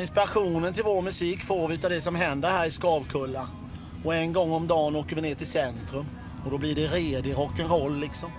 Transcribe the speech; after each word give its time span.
Inspirationen 0.00 0.74
till 0.74 0.84
vår 0.84 1.02
musik 1.02 1.42
får 1.42 1.68
vi 1.68 1.74
av 1.74 1.90
det 1.90 2.00
som 2.00 2.14
händer 2.14 2.48
här 2.48 2.66
i 2.66 2.70
Skavkulla. 2.70 3.48
Och 4.04 4.14
en 4.14 4.32
gång 4.32 4.52
om 4.52 4.66
dagen 4.66 4.96
åker 4.96 5.16
vi 5.16 5.22
ner 5.22 5.34
till 5.34 5.46
centrum. 5.46 6.06
Och 6.44 6.50
då 6.50 6.58
blir 6.58 6.74
det 6.74 6.86
redig 6.86 7.34
rock'n'roll 7.34 8.00
liksom. 8.00 8.30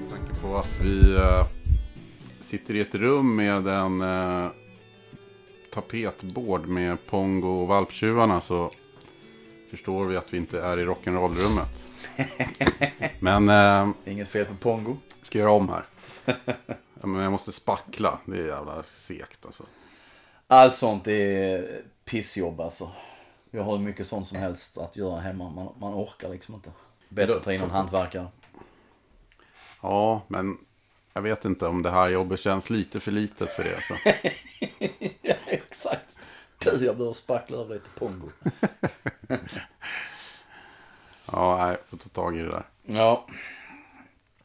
Med 0.00 0.10
tanke 0.10 0.40
på 0.42 0.56
att 0.56 0.80
vi 0.80 1.16
eh, 1.16 1.46
sitter 2.40 2.74
i 2.74 2.80
ett 2.80 2.94
rum 2.94 3.36
med 3.36 3.66
en 3.68 4.00
eh, 4.00 4.50
tapetbord 5.74 6.66
med 6.66 7.06
Pongo 7.06 7.48
och 7.48 7.68
valptjuvarna 7.68 8.40
så 8.40 8.70
förstår 9.70 10.04
vi 10.04 10.16
att 10.16 10.32
vi 10.32 10.36
inte 10.36 10.62
är 10.62 10.80
i 10.80 10.84
rock'n'roll-rummet. 10.84 11.91
Men 13.18 13.48
eh, 13.48 13.94
Inget 14.12 14.28
fel 14.28 14.44
på 14.44 14.54
Pongo. 14.54 14.96
ska 15.22 15.38
göra 15.38 15.50
om 15.50 15.68
här. 15.68 15.84
Ja, 17.00 17.08
men 17.08 17.22
jag 17.22 17.32
måste 17.32 17.52
spackla, 17.52 18.18
det 18.26 18.38
är 18.38 18.46
jävla 18.46 18.82
segt 18.82 19.46
alltså. 19.46 19.62
Allt 20.46 20.74
sånt 20.74 21.06
är 21.08 21.68
pissjobb 22.04 22.60
alltså. 22.60 22.90
Jag 23.50 23.62
har 23.62 23.78
mycket 23.78 24.06
sånt 24.06 24.26
som 24.28 24.38
helst 24.38 24.78
att 24.78 24.96
göra 24.96 25.20
hemma. 25.20 25.50
Man, 25.50 25.74
man 25.78 25.94
orkar 25.94 26.28
liksom 26.28 26.54
inte. 26.54 26.70
Bättre 27.08 27.34
att 27.34 27.42
ta 27.42 27.52
in 27.52 27.60
någon 27.60 27.70
hantverkare. 27.70 28.26
Ja, 29.80 30.22
men 30.28 30.58
jag 31.12 31.22
vet 31.22 31.44
inte 31.44 31.66
om 31.66 31.82
det 31.82 31.90
här 31.90 32.08
jobbet 32.08 32.40
känns 32.40 32.70
lite 32.70 33.00
för 33.00 33.12
litet 33.12 33.50
för 33.50 33.62
det. 33.62 33.82
Så. 33.82 33.94
ja, 35.22 35.34
exakt. 35.46 36.18
Du, 36.58 36.84
jag 36.84 36.96
behöver 36.96 37.14
spackla 37.14 37.56
över 37.56 37.74
lite 37.74 37.90
Pongo. 37.98 38.28
Ja, 41.32 41.66
nej, 41.66 41.76
får 41.90 41.96
ta 41.96 42.08
tag 42.08 42.36
i 42.36 42.42
det 42.42 42.50
där. 42.50 42.64
Ja. 42.86 43.26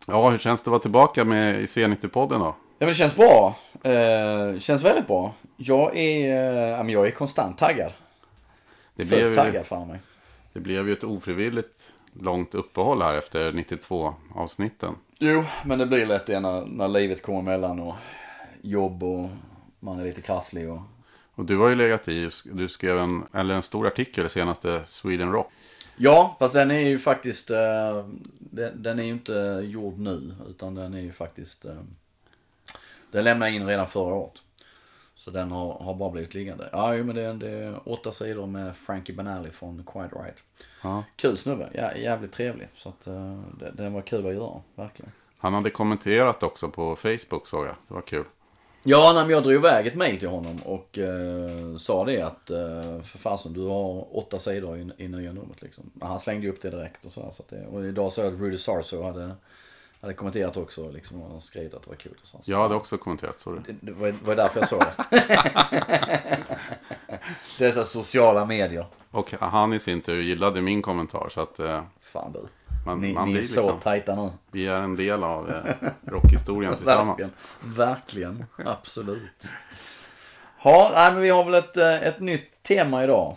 Ja, 0.08 0.30
hur 0.30 0.38
känns 0.38 0.62
det 0.62 0.68
att 0.68 0.72
vara 0.72 0.80
tillbaka 0.80 1.26
med 1.26 1.62
i 1.62 1.66
C90-podden 1.66 2.40
då? 2.40 2.46
Ja 2.46 2.56
men 2.80 2.88
det 2.88 2.94
känns 2.94 3.16
bra. 3.16 3.56
Eh, 3.84 4.60
känns 4.60 4.84
väldigt 4.84 5.08
bra. 5.08 5.34
Jag 5.58 5.98
är, 5.98 6.72
eh, 6.72 6.78
men 6.78 6.90
jag 6.90 7.08
är 7.08 7.12
konstant 7.12 7.58
taggad. 7.58 7.92
Det 8.96 9.06
För 9.06 9.16
blev, 9.16 9.28
ju, 9.28 9.34
taggad 9.34 9.66
fan 9.66 9.88
mig. 9.88 10.00
det 10.54 10.60
blev 10.60 10.88
ju 10.88 10.94
ett 10.94 11.04
ofrivilligt 11.04 11.92
långt 12.14 12.56
uppehåll 12.56 13.02
här 13.02 13.14
efter 13.14 13.52
92 13.52 14.14
avsnitten. 14.36 14.96
Jo, 15.20 15.44
men 15.66 15.80
det 15.80 15.86
blir 15.86 16.06
lätt 16.06 16.26
det 16.26 16.40
när, 16.40 16.66
när 16.66 16.88
livet 16.88 17.22
kommer 17.22 17.40
emellan 17.40 17.80
och 17.80 17.96
jobb 18.62 19.04
och 19.04 19.30
man 19.80 20.00
är 20.00 20.04
lite 20.04 20.22
krasslig 20.22 20.70
och... 20.72 20.80
Och 21.38 21.46
du 21.46 21.58
har 21.58 21.70
ju 21.70 21.76
legat 21.76 22.08
i, 22.08 22.30
du 22.44 22.68
skrev 22.68 22.98
en, 22.98 23.24
eller 23.34 23.56
en 23.56 23.62
stor 23.62 23.88
artikel 23.88 24.30
senaste 24.30 24.84
Sweden 24.86 25.32
Rock. 25.32 25.52
Ja, 25.98 26.36
fast 26.40 26.54
den 26.54 26.72
är 26.72 26.80
ju 26.80 27.00
faktiskt, 27.00 27.50
eh, 27.50 28.06
den, 28.40 28.84
den 28.84 29.00
är 29.00 29.04
ju 29.04 29.10
inte 29.10 29.62
gjord 29.64 30.00
nu 30.00 30.36
utan 30.50 30.76
den 30.76 30.94
är 30.94 31.02
ju 31.02 31.12
faktiskt, 31.12 31.66
eh, 31.66 31.82
den 33.12 33.24
lämnade 33.24 33.52
jag 33.52 33.62
in 33.62 33.68
redan 33.68 33.88
förra 33.88 34.14
året. 34.14 34.42
Så 35.16 35.32
den 35.32 35.52
har, 35.52 35.74
har 35.74 35.96
bara 35.96 36.12
blivit 36.12 36.34
liggande. 36.34 36.70
Ja, 36.72 36.94
men 36.94 37.16
det, 37.16 37.34
det 37.34 37.50
är 37.50 37.90
åtta 37.90 38.12
sidor 38.12 38.48
med 38.48 38.76
Frankie 38.76 39.16
Banali 39.16 39.52
från 39.52 39.84
Quiet 39.94 40.12
Right. 40.14 40.44
Ja. 40.84 41.04
Kul 41.16 41.38
snubbe, 41.38 41.70
ja, 41.74 41.96
jävligt 41.96 42.32
trevlig. 42.32 42.68
Så 42.74 42.90
att 42.90 43.08
eh, 43.08 43.42
det, 43.60 43.72
den 43.72 43.94
var 43.94 44.02
kul 44.02 44.28
att 44.28 44.34
göra, 44.34 44.62
verkligen. 44.76 45.12
Han 45.38 45.54
hade 45.54 45.70
kommenterat 45.70 46.44
också 46.44 46.70
på 46.70 46.96
Facebook 46.96 47.48
såg 47.48 47.66
jag. 47.66 47.76
Det 47.88 47.94
var 47.94 48.02
kul. 48.02 48.26
Ja, 48.90 49.14
när 49.14 49.30
jag 49.30 49.44
drog 49.44 49.54
iväg 49.54 49.88
ett 49.88 49.96
mail 49.96 50.20
till 50.20 50.28
honom 50.28 50.58
och 50.66 50.98
eh, 50.98 51.78
sa 51.78 52.06
det 52.06 52.22
att 52.22 52.50
eh, 52.50 53.02
för 53.04 53.18
fasen 53.18 53.54
du 53.54 53.62
har 53.62 54.18
åtta 54.18 54.40
sidor 54.40 54.78
i, 54.78 54.92
i 54.98 55.08
nya 55.08 55.34
numret 55.34 55.62
liksom. 55.62 55.92
Han 56.02 56.20
slängde 56.20 56.50
upp 56.50 56.62
det 56.62 56.70
direkt 56.70 57.06
och 57.06 57.12
så. 57.12 57.32
så 57.32 57.44
att 57.44 57.50
det, 57.50 57.66
och 57.68 57.86
idag 57.86 58.12
såg 58.12 58.26
jag 58.26 58.34
att 58.34 58.40
Rudy 58.40 58.58
Sarso 58.58 59.04
hade, 59.04 59.36
hade 60.02 60.14
kommenterat 60.14 60.58
också 60.58 60.92
liksom, 60.92 61.22
och 61.22 61.44
skrivit 61.44 61.74
att 61.74 61.84
det 61.84 61.90
var 61.90 61.96
kul. 61.96 62.16
Och 62.22 62.28
så. 62.28 62.40
Jag 62.44 62.62
hade 62.62 62.76
också 62.76 62.98
kommenterat, 62.98 63.46
du? 63.46 63.74
Det, 63.74 63.76
det 63.82 63.92
var, 63.92 64.14
var 64.24 64.36
därför 64.36 64.60
jag 64.60 64.70
såg 64.70 64.84
det. 65.10 66.38
Dessa 67.66 67.84
sociala 67.84 68.46
medier. 68.46 68.86
Och 69.12 69.34
han 69.40 69.74
i 69.74 69.80
sin 69.80 70.02
tur 70.02 70.22
gillade 70.22 70.62
min 70.62 70.82
kommentar 70.82 71.30
så 71.34 71.42
att 71.42 71.60
eh, 71.60 71.84
Fan 72.00 72.32
du. 72.32 72.40
Man, 72.88 73.00
Ni, 73.00 73.14
man 73.14 73.28
ni 73.34 73.38
är 73.38 73.44
så 73.44 73.62
liksom, 73.62 73.80
tajta 73.80 74.16
nu. 74.16 74.32
vi 74.52 74.68
är 74.68 74.82
en 74.82 74.96
del 74.96 75.24
av 75.24 75.50
eh, 75.52 75.90
rockhistorien 76.06 76.76
tillsammans. 76.78 77.20
Verkligen. 77.62 77.76
Verkligen. 77.76 78.46
Absolut. 78.74 79.50
Ja, 80.64 80.92
nej, 80.94 81.12
men 81.14 81.22
vi 81.22 81.30
har 81.30 81.44
väl 81.44 81.54
ett, 81.54 81.78
eh, 81.78 82.04
ett 82.04 82.20
nytt 82.20 82.64
tema 82.64 83.04
idag. 83.04 83.36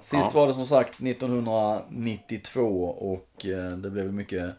Sist 0.00 0.12
Ja. 0.12 0.30
var 0.34 0.46
det 0.46 0.54
som 0.54 0.66
sagt 0.66 1.00
1992 1.00 2.84
och 2.84 3.46
eh, 3.46 3.68
det 3.76 3.90
blev 3.90 4.12
mycket 4.12 4.54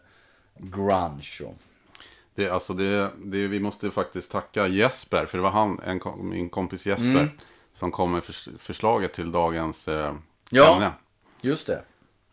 grunge. 0.58 1.40
Och... 1.46 1.54
Det, 2.34 2.50
alltså 2.50 2.74
det, 2.74 3.10
det, 3.24 3.46
vi 3.48 3.60
måste 3.60 3.90
faktiskt 3.90 4.32
tacka 4.32 4.66
Jesper, 4.66 5.26
för 5.26 5.38
det 5.38 5.42
var 5.42 5.50
han, 5.50 5.80
en, 5.86 6.00
min 6.28 6.48
kompis 6.50 6.86
Jesper, 6.86 7.30
som 7.72 7.90
kom 7.90 8.12
med 8.12 8.22
förs- 8.24 8.48
förslaget 8.58 9.12
till 9.12 9.32
dagens 9.32 9.88
eh, 9.88 10.14
Ja. 10.50 10.74
ämne. 10.74 10.92
Just 11.42 11.66
det. 11.66 11.82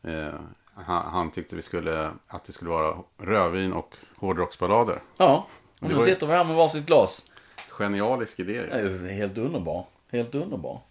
Eh, 0.03 0.39
han, 0.85 1.05
han 1.05 1.31
tyckte 1.31 1.55
vi 1.55 1.61
skulle, 1.61 2.11
att 2.27 2.45
det 2.45 2.53
skulle 2.53 2.69
vara 2.69 2.97
rödvin 3.17 3.73
och 3.73 3.95
hårdrocksballader. 4.15 5.01
Ja, 5.17 5.47
och 5.79 5.89
nu 5.89 5.99
sitter 5.99 6.27
vi 6.27 6.33
här 6.33 6.43
med 6.43 6.55
varsitt 6.55 6.85
glas. 6.85 7.31
Genialisk 7.69 8.39
idé. 8.39 8.63
Ju 8.73 9.07
Helt 9.07 9.38
underbar. 9.38 9.85
Helt 10.11 10.35
underbar. 10.35 10.81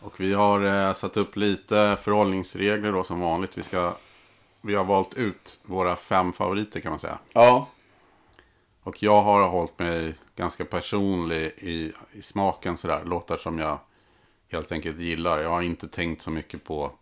Och 0.00 0.20
vi 0.20 0.34
har 0.34 0.64
eh, 0.64 0.92
satt 0.92 1.16
upp 1.16 1.36
lite 1.36 1.96
förhållningsregler 2.02 2.92
då 2.92 3.04
som 3.04 3.20
vanligt. 3.20 3.58
Vi, 3.58 3.62
ska, 3.62 3.92
vi 4.60 4.74
har 4.74 4.84
valt 4.84 5.14
ut 5.14 5.58
våra 5.62 5.96
fem 5.96 6.32
favoriter 6.32 6.80
kan 6.80 6.90
man 6.90 6.98
säga. 6.98 7.18
Ja. 7.32 7.68
Och 8.82 9.02
jag 9.02 9.22
har 9.22 9.48
hållit 9.48 9.78
mig 9.78 10.14
ganska 10.36 10.64
personlig 10.64 11.52
i, 11.58 11.92
i 12.12 12.22
smaken 12.22 12.76
sådär. 12.76 13.04
Låtar 13.04 13.36
som 13.36 13.58
jag 13.58 13.78
helt 14.48 14.72
enkelt 14.72 14.98
gillar. 14.98 15.38
Jag 15.38 15.50
har 15.50 15.62
inte 15.62 15.88
tänkt 15.88 16.22
så 16.22 16.30
mycket 16.30 16.64
på 16.64 16.92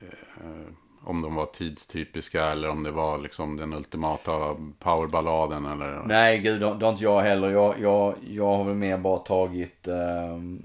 eh, 0.00 0.72
om 1.04 1.22
de 1.22 1.34
var 1.34 1.46
tidstypiska 1.46 2.44
eller 2.44 2.68
om 2.68 2.82
det 2.82 2.90
var 2.90 3.18
liksom 3.18 3.56
den 3.56 3.72
ultimata 3.72 4.56
powerballaden 4.78 5.66
eller... 5.66 6.02
Nej, 6.04 6.38
gud, 6.38 6.60
det 6.60 6.66
har 6.66 6.88
inte 6.88 7.04
jag 7.04 7.20
heller. 7.20 7.50
Jag, 7.50 7.80
jag, 7.80 8.14
jag 8.28 8.56
har 8.56 8.64
väl 8.64 8.74
mer 8.74 8.98
bara 8.98 9.18
tagit... 9.18 9.88
ehm, 9.88 10.62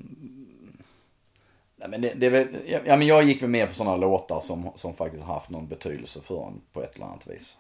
Nej, 1.76 1.90
men 1.90 2.02
det, 2.02 2.14
det 2.14 2.30
väl, 2.30 2.48
ja, 2.66 2.98
men 2.98 3.08
jag 3.08 3.24
gick 3.24 3.42
väl 3.42 3.50
med 3.50 3.68
på 3.68 3.74
sådana 3.74 3.98
låtar 3.98 4.40
som, 4.40 4.72
som 4.76 4.94
faktiskt 4.94 5.24
har 5.24 5.34
haft 5.34 5.50
någon 5.50 5.68
betydelse 5.68 6.22
för 6.22 6.48
en 6.48 6.62
på 6.74 6.84
ett 6.84 6.96
eller 6.96 7.06
annat 7.06 7.28
vis. 7.28 7.58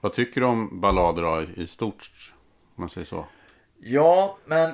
Vad 0.00 0.12
tycker 0.12 0.40
du 0.40 0.46
om 0.46 0.80
ballader 0.80 1.22
då, 1.22 1.42
i 1.62 1.66
stort? 1.66 2.32
Om 2.76 2.80
man 2.82 2.88
säger 2.88 3.04
så. 3.04 3.24
Ja, 3.80 4.36
men... 4.44 4.70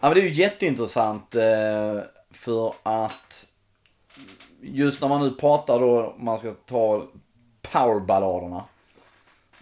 Ja, 0.00 0.08
men 0.08 0.14
det 0.14 0.20
är 0.20 0.24
ju 0.24 0.42
jätteintressant 0.42 1.34
eh, 1.34 2.00
för 2.30 2.74
att 2.82 3.46
just 4.64 5.00
när 5.00 5.08
man 5.08 5.20
nu 5.20 5.30
pratar 5.30 5.80
då, 5.80 6.14
man 6.18 6.38
ska 6.38 6.50
ta 6.50 7.06
powerballaderna. 7.72 8.64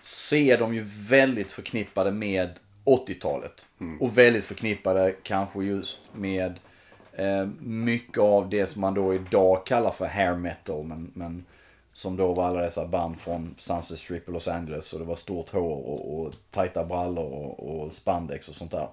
Så 0.01 0.37
är 0.37 0.59
de 0.59 0.75
ju 0.75 0.85
väldigt 1.09 1.53
förknippade 1.53 2.11
med 2.11 2.51
80-talet. 2.85 3.67
Och 4.01 4.19
väldigt 4.19 4.45
förknippade 4.45 5.15
kanske 5.23 5.65
just 5.65 5.99
med 6.13 6.61
eh, 7.13 7.47
mycket 7.61 8.19
av 8.19 8.51
det 8.51 8.67
som 8.67 8.81
man 8.81 8.95
då 8.95 9.15
idag 9.15 9.67
kallar 9.67 9.91
för 9.91 10.07
hair 10.07 10.37
metal. 10.37 10.85
Men, 10.85 11.11
men 11.15 11.45
som 11.93 12.17
då 12.17 12.35
var 12.35 12.45
alla 12.45 12.61
dessa 12.61 12.87
band 12.87 13.21
från 13.21 13.55
Sunset 13.59 13.99
Strip 13.99 14.29
i 14.29 14.33
Los 14.33 14.49
Angeles. 14.49 14.93
Och 14.93 14.99
det 14.99 15.05
var 15.05 15.15
stort 15.15 15.51
hår 15.51 15.89
och, 15.89 16.21
och 16.21 16.35
tajta 16.51 16.85
brallor 16.85 17.33
och, 17.33 17.85
och 17.85 17.93
spandex 17.93 18.49
och 18.49 18.55
sånt 18.55 18.71
där. 18.71 18.89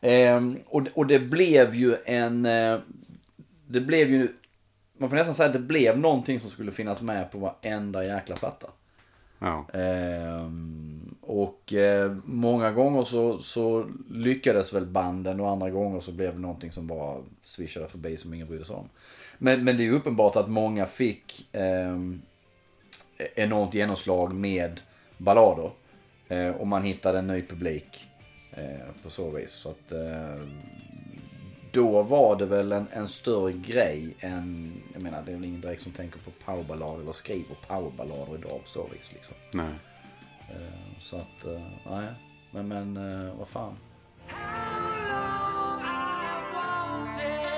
Ehm, 0.00 0.56
och, 0.66 0.82
och 0.94 1.06
det 1.06 1.18
blev 1.18 1.74
ju 1.74 1.96
en... 2.04 2.46
Eh, 2.46 2.78
det 3.66 3.80
blev 3.80 4.10
ju... 4.10 4.28
Man 5.04 5.10
får 5.10 5.16
nästan 5.16 5.34
säga 5.34 5.46
att 5.46 5.52
det 5.52 5.58
blev 5.58 5.98
någonting 5.98 6.40
som 6.40 6.50
skulle 6.50 6.72
finnas 6.72 7.02
med 7.02 7.30
på 7.30 7.38
varenda 7.38 8.04
jäkla 8.04 8.36
platta. 8.36 8.66
Ja. 9.38 9.66
Ehm, 9.72 11.14
och 11.20 11.72
eh, 11.72 12.16
många 12.24 12.70
gånger 12.70 13.04
så, 13.04 13.38
så 13.38 13.86
lyckades 14.10 14.72
väl 14.72 14.86
banden 14.86 15.40
och 15.40 15.50
andra 15.50 15.70
gånger 15.70 16.00
så 16.00 16.12
blev 16.12 16.34
det 16.34 16.40
någonting 16.40 16.70
som 16.70 16.86
bara 16.86 17.22
swishade 17.40 17.88
förbi 17.88 18.16
som 18.16 18.34
ingen 18.34 18.46
brydde 18.46 18.64
sig 18.64 18.76
om. 18.76 18.88
Men, 19.38 19.64
men 19.64 19.76
det 19.76 19.82
är 19.82 19.84
ju 19.84 19.94
uppenbart 19.94 20.36
att 20.36 20.48
många 20.48 20.86
fick 20.86 21.48
ehm, 21.52 22.22
enormt 23.34 23.74
genomslag 23.74 24.34
med 24.34 24.80
ballader. 25.18 25.70
Eh, 26.28 26.50
och 26.50 26.66
man 26.66 26.82
hittade 26.82 27.18
en 27.18 27.26
ny 27.26 27.42
publik 27.42 28.08
eh, 28.50 29.02
på 29.02 29.10
så 29.10 29.30
vis. 29.30 29.50
Så 29.50 29.70
att, 29.70 29.92
eh, 29.92 30.48
då 31.74 32.02
var 32.02 32.36
det 32.36 32.46
väl 32.46 32.72
en, 32.72 32.86
en 32.92 33.08
större 33.08 33.52
grej 33.52 34.14
än, 34.20 34.72
jag 34.92 35.02
menar 35.02 35.22
det 35.26 35.32
är 35.32 35.36
väl 35.36 35.44
ingen 35.44 35.60
direkt 35.60 35.82
som 35.82 35.92
tänker 35.92 36.18
på 36.18 36.30
powerballader 36.44 37.00
eller 37.02 37.12
skriver 37.12 37.56
powerballader 37.68 38.34
idag 38.34 38.60
på 38.64 38.68
så 38.68 38.86
vis 38.92 39.12
liksom. 39.12 39.34
Nej. 39.52 39.72
Eh, 40.50 41.00
Så 41.00 41.16
att, 41.16 41.44
eh, 41.44 41.62
nej. 41.90 42.08
Men, 42.50 42.68
men 42.68 42.96
eh, 43.28 43.34
vad 43.38 43.48
fan. 43.48 43.76
jag, 47.18 47.53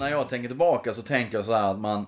när 0.00 0.10
jag 0.10 0.28
tänker 0.28 0.48
tillbaka 0.48 0.94
så 0.94 1.02
tänker 1.02 1.36
jag 1.36 1.44
så 1.44 1.52
här 1.52 1.70
att 1.70 1.78
man, 1.78 2.06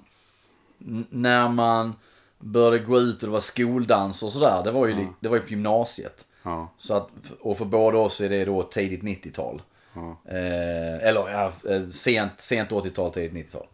när 1.11 1.49
man 1.49 1.93
började 2.39 2.79
gå 2.79 2.99
ut 2.99 3.23
och 3.23 3.29
det 3.29 3.33
var 3.33 3.41
skoldans 3.41 4.23
och 4.23 4.33
sådär, 4.33 4.63
det 4.65 4.71
var 4.71 4.87
ju, 4.87 5.07
det 5.21 5.29
var 5.29 5.37
ju 5.37 5.43
på 5.43 5.51
gymnasiet. 5.51 6.27
Ja. 6.43 6.73
Så 6.79 6.95
att, 6.95 7.09
och 7.41 7.59
för 7.59 7.65
båda 7.65 7.99
oss 7.99 8.21
är 8.21 8.29
det 8.29 8.45
då 8.45 8.63
tidigt 8.63 9.03
90-tal. 9.03 9.63
Ja. 9.95 10.21
Eh, 10.25 11.09
eller 11.09 11.31
ja, 11.31 11.53
eh, 11.69 11.89
sent, 11.89 12.33
sent 12.37 12.71
80-tal, 12.71 13.11
tidigt 13.11 13.47
90-tal. 13.47 13.67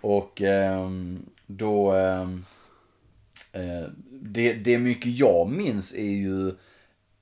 Och 0.00 0.42
ehm, 0.42 1.26
då... 1.46 1.92
ehm, 1.92 2.44
eh, 3.52 3.88
det, 4.10 4.52
det 4.52 4.78
mycket 4.78 5.18
jag 5.18 5.50
minns 5.50 5.94
är 5.94 6.10
ju... 6.10 6.54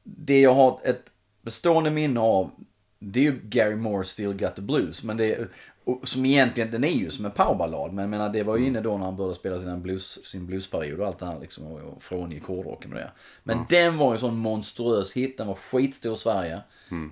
Det 0.02 0.40
jag 0.40 0.54
har 0.54 0.80
ett 0.84 1.04
bestående 1.42 1.90
minne 1.90 2.20
av, 2.20 2.50
det 2.98 3.20
är 3.20 3.24
ju 3.24 3.40
Gary 3.42 3.76
Moore 3.76 4.04
Still 4.04 4.32
Got 4.32 4.56
The 4.56 4.62
Blues. 4.62 5.02
Men 5.02 5.16
det 5.16 5.48
och 5.84 6.08
som 6.08 6.26
egentligen, 6.26 6.70
den 6.70 6.84
är 6.84 6.88
ju 6.88 7.10
som 7.10 7.24
en 7.24 7.30
powerballad. 7.30 7.92
Men 7.92 8.02
jag 8.02 8.10
menar, 8.10 8.30
det 8.30 8.42
var 8.42 8.56
ju 8.56 8.66
inne 8.66 8.80
då 8.80 8.98
när 8.98 9.04
han 9.04 9.16
började 9.16 9.34
spela 9.34 9.60
sin, 9.60 9.82
blues, 9.82 10.26
sin 10.26 10.46
bluesperiod 10.46 11.00
och 11.00 11.06
allt 11.06 11.18
det 11.18 11.26
här 11.26 11.40
liksom. 11.40 11.66
Och, 11.66 11.80
och 11.80 12.02
frångick 12.02 12.44
hårdrocken 12.44 12.92
och 12.92 12.98
det. 12.98 13.10
Men 13.42 13.58
den 13.68 13.96
var 13.96 14.06
ju 14.06 14.12
en 14.12 14.20
sån 14.20 14.36
monstruös 14.36 15.16
hit. 15.16 15.38
Den 15.38 15.46
var 15.46 15.54
skitstor 15.54 16.12
i 16.12 16.16
Sverige. 16.16 16.60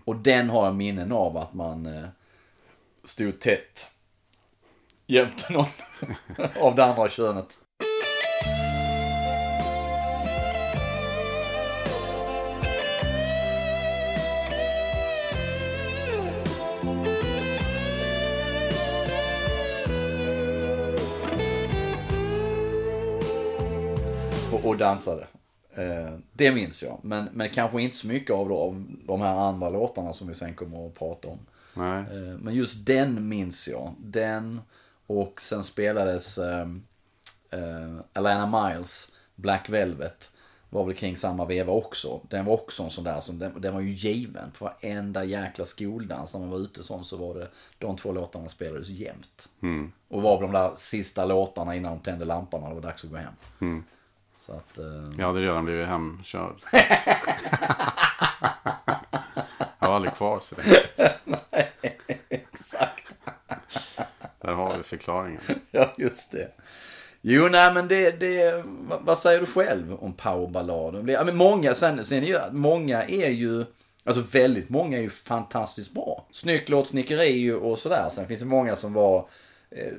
Och 0.04 0.16
den 0.16 0.50
har 0.50 0.64
jag 0.64 0.74
minnen 0.74 1.12
av 1.12 1.36
att 1.36 1.54
man 1.54 1.86
eh, 1.86 2.04
stod 3.04 3.40
tätt 3.40 3.92
jämte 5.12 5.52
någon 5.52 5.66
av 6.60 6.74
det 6.74 6.84
andra 6.84 7.08
könet. 7.08 7.58
Och, 24.52 24.64
och 24.64 24.76
dansade. 24.76 25.26
Eh, 25.74 26.14
det 26.32 26.52
minns 26.52 26.82
jag. 26.82 26.98
Men, 27.02 27.28
men 27.32 27.48
kanske 27.50 27.82
inte 27.82 27.96
så 27.96 28.06
mycket 28.06 28.30
av, 28.30 28.48
då, 28.48 28.58
av 28.58 28.84
de 29.06 29.20
här 29.20 29.36
andra 29.36 29.70
låtarna 29.70 30.12
som 30.12 30.28
vi 30.28 30.34
sen 30.34 30.54
kommer 30.54 30.86
att 30.86 30.94
prata 30.94 31.28
om. 31.28 31.38
Eh, 31.98 32.38
Men 32.38 32.54
just 32.54 32.86
den 32.86 33.28
minns 33.28 33.68
jag. 33.68 33.94
Den 33.98 34.60
och 35.06 35.40
sen 35.40 35.62
spelades 35.62 36.38
eh, 36.38 36.66
eh, 37.50 37.96
Alana 38.12 38.68
Miles, 38.68 39.12
Black 39.34 39.68
Velvet. 39.68 40.32
Var 40.70 40.84
väl 40.84 40.94
kring 40.94 41.16
samma 41.16 41.44
veva 41.44 41.72
också. 41.72 42.20
Den 42.28 42.44
var 42.44 42.54
också 42.54 42.82
en 42.82 42.90
sån 42.90 43.04
där 43.04 43.20
som, 43.20 43.38
den, 43.38 43.60
den 43.60 43.74
var 43.74 43.80
ju 43.80 43.90
given. 43.90 44.50
På 44.58 44.64
varenda 44.64 45.24
jäkla 45.24 45.64
skoldans 45.64 46.32
när 46.32 46.40
man 46.40 46.50
var 46.50 46.58
ute 46.58 46.82
sån 46.82 47.04
så 47.04 47.16
var 47.16 47.34
det, 47.34 47.48
de 47.78 47.96
två 47.96 48.12
låtarna 48.12 48.48
spelades 48.48 48.88
jämt. 48.88 49.48
Och 50.08 50.22
var 50.22 50.40
de 50.40 50.52
där 50.52 50.72
sista 50.76 51.24
låtarna 51.24 51.76
innan 51.76 51.92
de 51.92 52.02
tände 52.02 52.24
lampan 52.24 52.60
när 52.60 52.68
det 52.68 52.74
var 52.74 52.82
dags 52.82 53.04
att 53.04 53.10
gå 53.10 53.16
hem. 53.16 53.32
Så 54.46 54.52
att, 54.52 54.78
eh, 54.78 54.84
Jag 55.18 55.26
hade 55.26 55.40
redan 55.40 55.64
blivit 55.64 55.86
hemkörd. 55.86 56.54
jag 59.78 59.88
var 59.88 59.94
aldrig 59.96 60.14
kvar 60.14 60.40
så 60.40 60.54
det. 60.54 60.62
exakt. 62.28 63.14
Där 64.40 64.52
har 64.52 64.76
vi 64.76 64.82
förklaringen. 64.82 65.40
Ja, 65.70 65.92
just 65.98 66.32
det. 66.32 66.48
Jo, 67.20 67.48
nej 67.50 67.74
men 67.74 67.88
det, 67.88 68.20
det 68.20 68.64
vad, 69.00 69.18
säger 69.18 69.40
du 69.40 69.46
själv 69.46 69.94
om 69.94 70.12
powerballaden? 70.12 71.08
Ja, 71.08 71.24
men 71.24 71.36
många, 71.36 71.74
sen, 71.74 72.04
sen 72.04 72.22
är 72.22 72.26
ju, 72.26 72.38
många 72.52 73.04
är 73.04 73.30
ju, 73.30 73.64
alltså 74.04 74.38
väldigt 74.38 74.68
många 74.68 74.98
är 74.98 75.02
ju 75.02 75.10
fantastiskt 75.10 75.92
bra. 75.92 76.26
Snyggt 76.32 76.68
låtsnickeri 76.68 77.52
och 77.52 77.78
sådär. 77.78 78.08
Sen 78.12 78.28
finns 78.28 78.40
det 78.40 78.46
många 78.46 78.76
som 78.76 78.92
var 78.92 79.28
eh, 79.70 79.92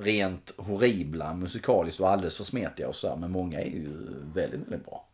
rent 0.00 0.52
horribla 0.56 1.34
musikaliskt 1.34 2.00
och 2.00 2.08
alldeles 2.08 2.36
för 2.36 2.44
smetiga 2.44 2.88
och 2.88 2.96
sådär. 2.96 3.16
Men 3.16 3.30
många 3.30 3.60
är 3.60 3.70
ju 3.70 3.88
väldigt, 4.34 4.60
väldigt 4.60 4.86
bra. 4.86 5.04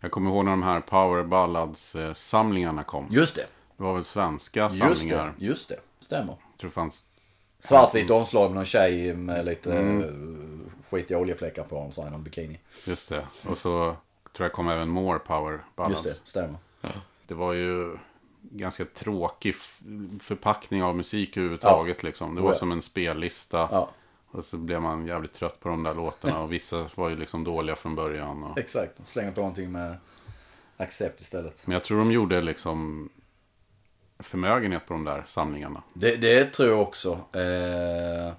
Jag 0.00 0.10
kommer 0.10 0.30
ihåg 0.30 0.44
när 0.44 0.50
de 0.50 0.62
här 0.62 0.80
Power 0.80 1.24
Ballads-samlingarna 1.24 2.82
kom. 2.82 3.06
Just 3.10 3.34
det. 3.34 3.46
Det 3.76 3.82
var 3.82 3.94
väl 3.94 4.04
svenska 4.04 4.60
Just 4.60 4.78
samlingar. 4.78 5.34
det. 5.38 5.44
Just 5.46 5.68
det. 5.68 5.80
Stämmer. 6.00 6.36
Jag 6.50 6.58
tror 6.58 6.70
det 6.70 6.74
fanns... 6.74 7.04
Svartvitt 7.58 8.10
omslag 8.10 8.50
med 8.50 8.54
någon 8.54 8.64
tjej 8.64 9.14
med 9.14 9.44
lite 9.44 9.78
mm. 9.78 10.70
skitiga 10.90 11.18
oljefläckar 11.18 11.64
på 11.64 11.76
honom, 11.76 11.92
så 11.92 12.02
här, 12.02 12.10
någon 12.10 12.22
bikini. 12.22 12.58
Just 12.84 13.08
det. 13.08 13.26
Och 13.46 13.58
så 13.58 13.96
tror 14.36 14.44
jag 14.44 14.52
kom 14.52 14.68
även 14.68 14.88
More 14.88 15.18
Power 15.18 15.64
Ballads. 15.76 16.06
Just 16.06 16.24
det, 16.24 16.30
stämmer. 16.30 16.56
Det 17.26 17.34
var 17.34 17.52
ju 17.52 17.98
ganska 18.42 18.84
tråkig 18.84 19.54
förpackning 20.20 20.82
av 20.82 20.96
musik 20.96 21.36
överhuvudtaget. 21.36 22.02
Liksom. 22.02 22.34
Det 22.34 22.40
var 22.40 22.48
Oh 22.48 22.54
ja. 22.54 22.58
som 22.58 22.72
en 22.72 22.82
spellista. 22.82 23.68
Ja. 23.72 23.90
Och 24.30 24.44
så 24.44 24.56
blev 24.56 24.82
man 24.82 25.06
jävligt 25.06 25.32
trött 25.32 25.60
på 25.60 25.68
de 25.68 25.82
där 25.82 25.94
låtarna. 25.94 26.40
Och 26.40 26.52
vissa 26.52 26.90
var 26.94 27.08
ju 27.08 27.16
liksom 27.16 27.44
dåliga 27.44 27.76
från 27.76 27.94
början. 27.94 28.44
Och... 28.44 28.58
Exakt, 28.58 29.08
slänger 29.08 29.32
på 29.32 29.40
någonting 29.40 29.72
med 29.72 29.96
accept 30.76 31.20
istället. 31.20 31.66
Men 31.66 31.72
jag 31.72 31.84
tror 31.84 31.98
de 31.98 32.12
gjorde 32.12 32.42
liksom 32.42 33.08
förmögenhet 34.18 34.86
på 34.86 34.92
de 34.92 35.04
där 35.04 35.22
samlingarna. 35.26 35.82
Det, 35.94 36.16
det 36.16 36.44
tror 36.44 36.68
jag 36.68 36.82
också. 36.82 37.12
Eh, 37.12 38.32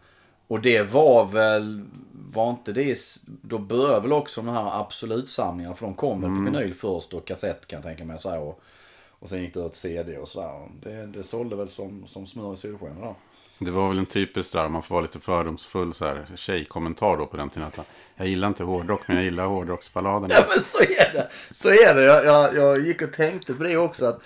och 0.47 0.61
det 0.61 0.81
var 0.81 1.25
väl, 1.25 1.85
var 2.11 2.49
inte 2.49 2.73
det, 2.73 2.99
då 3.25 3.57
började 3.57 4.01
väl 4.01 4.13
också 4.13 4.41
de 4.41 4.49
här 4.49 4.81
absolutsamlingarna. 4.81 5.75
För 5.75 5.85
de 5.85 5.95
kom 5.95 6.21
väl 6.21 6.29
på 6.29 6.51
vinyl 6.51 6.73
först 6.73 7.13
och 7.13 7.27
kassett 7.27 7.67
kan 7.67 7.77
jag 7.77 7.83
tänka 7.83 8.05
mig. 8.05 8.17
Så 8.17 8.29
här, 8.29 8.39
och, 8.39 8.61
och 9.09 9.29
sen 9.29 9.41
gick 9.41 9.53
det 9.53 9.59
ut 9.59 9.75
CD 9.75 10.17
och 10.17 10.27
sådär. 10.27 10.67
Det, 10.81 11.05
det 11.05 11.23
sålde 11.23 11.55
väl 11.55 11.67
som, 11.67 12.07
som 12.07 12.25
smör 12.25 12.53
i 12.53 12.57
solsken 12.57 13.01
då. 13.01 13.15
Det 13.65 13.71
var 13.71 13.87
väl 13.89 13.97
en 13.97 14.05
typisk 14.05 14.53
där, 14.53 14.69
man 14.69 14.83
får 14.83 14.95
vara 14.95 15.01
lite 15.01 15.19
fördomsfull 15.19 15.93
så 15.93 16.05
här, 16.05 16.25
tjejkommentar 16.35 17.17
då 17.17 17.25
på 17.25 17.37
den 17.37 17.49
tiden. 17.49 17.67
Att 17.67 17.87
jag 18.15 18.27
gillar 18.27 18.47
inte 18.47 18.63
hårdrock, 18.63 19.07
men 19.07 19.17
jag 19.17 19.25
gillar 19.25 19.45
hårdrocksballaderna. 19.45 20.33
Ja 20.37 20.43
men 20.55 20.63
så 20.63 20.79
är 20.79 21.13
det. 21.13 21.27
Så 21.51 21.69
är 21.69 21.95
det. 21.95 22.03
Jag, 22.03 22.25
jag, 22.25 22.55
jag 22.55 22.79
gick 22.79 23.01
och 23.01 23.13
tänkte 23.13 23.53
på 23.53 23.63
det 23.63 23.77
också. 23.77 24.05
att 24.05 24.21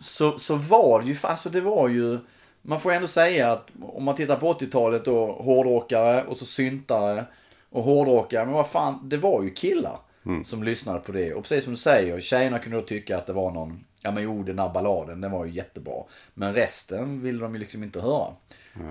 Så, 0.00 0.38
så 0.38 0.56
var 0.56 1.00
det 1.00 1.06
ju, 1.06 1.16
alltså 1.22 1.50
det 1.50 1.60
var 1.60 1.88
ju, 1.88 2.18
man 2.62 2.80
får 2.80 2.92
ändå 2.92 3.08
säga 3.08 3.52
att 3.52 3.68
om 3.82 4.04
man 4.04 4.14
tittar 4.16 4.36
på 4.36 4.52
80-talet 4.52 5.04
då, 5.04 5.32
hårdrockare 5.32 6.24
och 6.24 6.36
så 6.36 6.44
syntare 6.44 7.24
och 7.70 7.82
hårdrockare. 7.82 8.44
Men 8.44 8.54
vad 8.54 8.68
fan, 8.70 9.08
det 9.08 9.16
var 9.16 9.42
ju 9.42 9.50
killar 9.50 9.98
som 10.44 10.62
lyssnade 10.62 11.00
på 11.00 11.12
det. 11.12 11.34
Och 11.34 11.42
precis 11.42 11.64
som 11.64 11.72
du 11.72 11.78
säger, 11.78 12.20
tjejerna 12.20 12.58
kunde 12.58 12.78
då 12.78 12.84
tycka 12.84 13.18
att 13.18 13.26
det 13.26 13.32
var 13.32 13.50
någon, 13.50 13.84
ja 14.02 14.10
men 14.10 14.22
jo 14.22 14.42
den 14.42 14.56
där 14.56 14.68
balladen, 14.68 15.20
den 15.20 15.30
var 15.30 15.44
ju 15.44 15.52
jättebra. 15.52 16.04
Men 16.34 16.54
resten 16.54 17.22
ville 17.22 17.40
de 17.40 17.54
ju 17.54 17.60
liksom 17.60 17.82
inte 17.82 18.00
höra. 18.00 18.34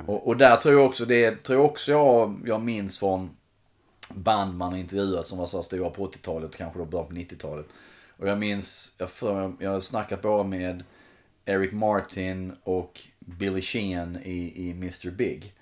Och, 0.07 0.27
och 0.27 0.37
där 0.37 0.55
tror 0.55 0.73
jag 0.73 0.85
också, 0.85 1.05
det 1.05 1.43
tror 1.43 1.59
jag 1.59 1.65
också 1.65 1.91
jag, 1.91 2.41
jag 2.45 2.61
minns 2.61 2.99
från 2.99 3.29
band 4.15 4.57
man 4.57 4.75
intervjuat 4.75 5.27
som 5.27 5.37
var 5.37 5.45
så 5.45 5.57
här 5.57 5.61
stora 5.61 5.89
på 5.89 6.07
80-talet, 6.07 6.55
kanske 6.55 6.79
då 6.79 6.85
början 6.85 7.07
på 7.07 7.13
90-talet. 7.13 7.65
Och 8.17 8.27
jag 8.27 8.37
minns, 8.37 8.95
jag, 8.97 9.09
för, 9.09 9.53
jag 9.59 9.71
har 9.71 9.79
snackat 9.79 10.21
bara 10.21 10.43
med 10.43 10.83
Eric 11.45 11.71
Martin 11.71 12.53
och 12.63 13.01
Billy 13.19 13.61
Sheehan 13.61 14.17
i, 14.23 14.67
i 14.67 14.71
Mr 14.71 15.11
Big. 15.11 15.53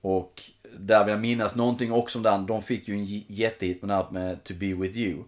Och 0.00 0.42
där 0.78 1.04
vill 1.04 1.12
jag 1.12 1.20
minnas 1.20 1.54
någonting 1.54 1.92
också 1.92 2.18
om 2.18 2.22
den, 2.22 2.46
de 2.46 2.62
fick 2.62 2.88
ju 2.88 2.94
en 2.94 3.04
jättehit 3.26 3.82
med 3.82 4.06
med 4.10 4.44
To 4.44 4.54
Be 4.54 4.74
With 4.74 4.98
You. 4.98 5.24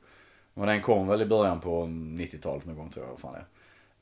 Och 0.58 0.66
den 0.66 0.82
kom 0.82 1.08
väl 1.08 1.22
i 1.22 1.26
början 1.26 1.60
på 1.60 1.82
90-talet 1.84 2.66
någon 2.66 2.76
gång 2.76 2.90
tror 2.90 3.06
jag. 3.06 3.20
Fan 3.20 3.32
det. 3.32 3.44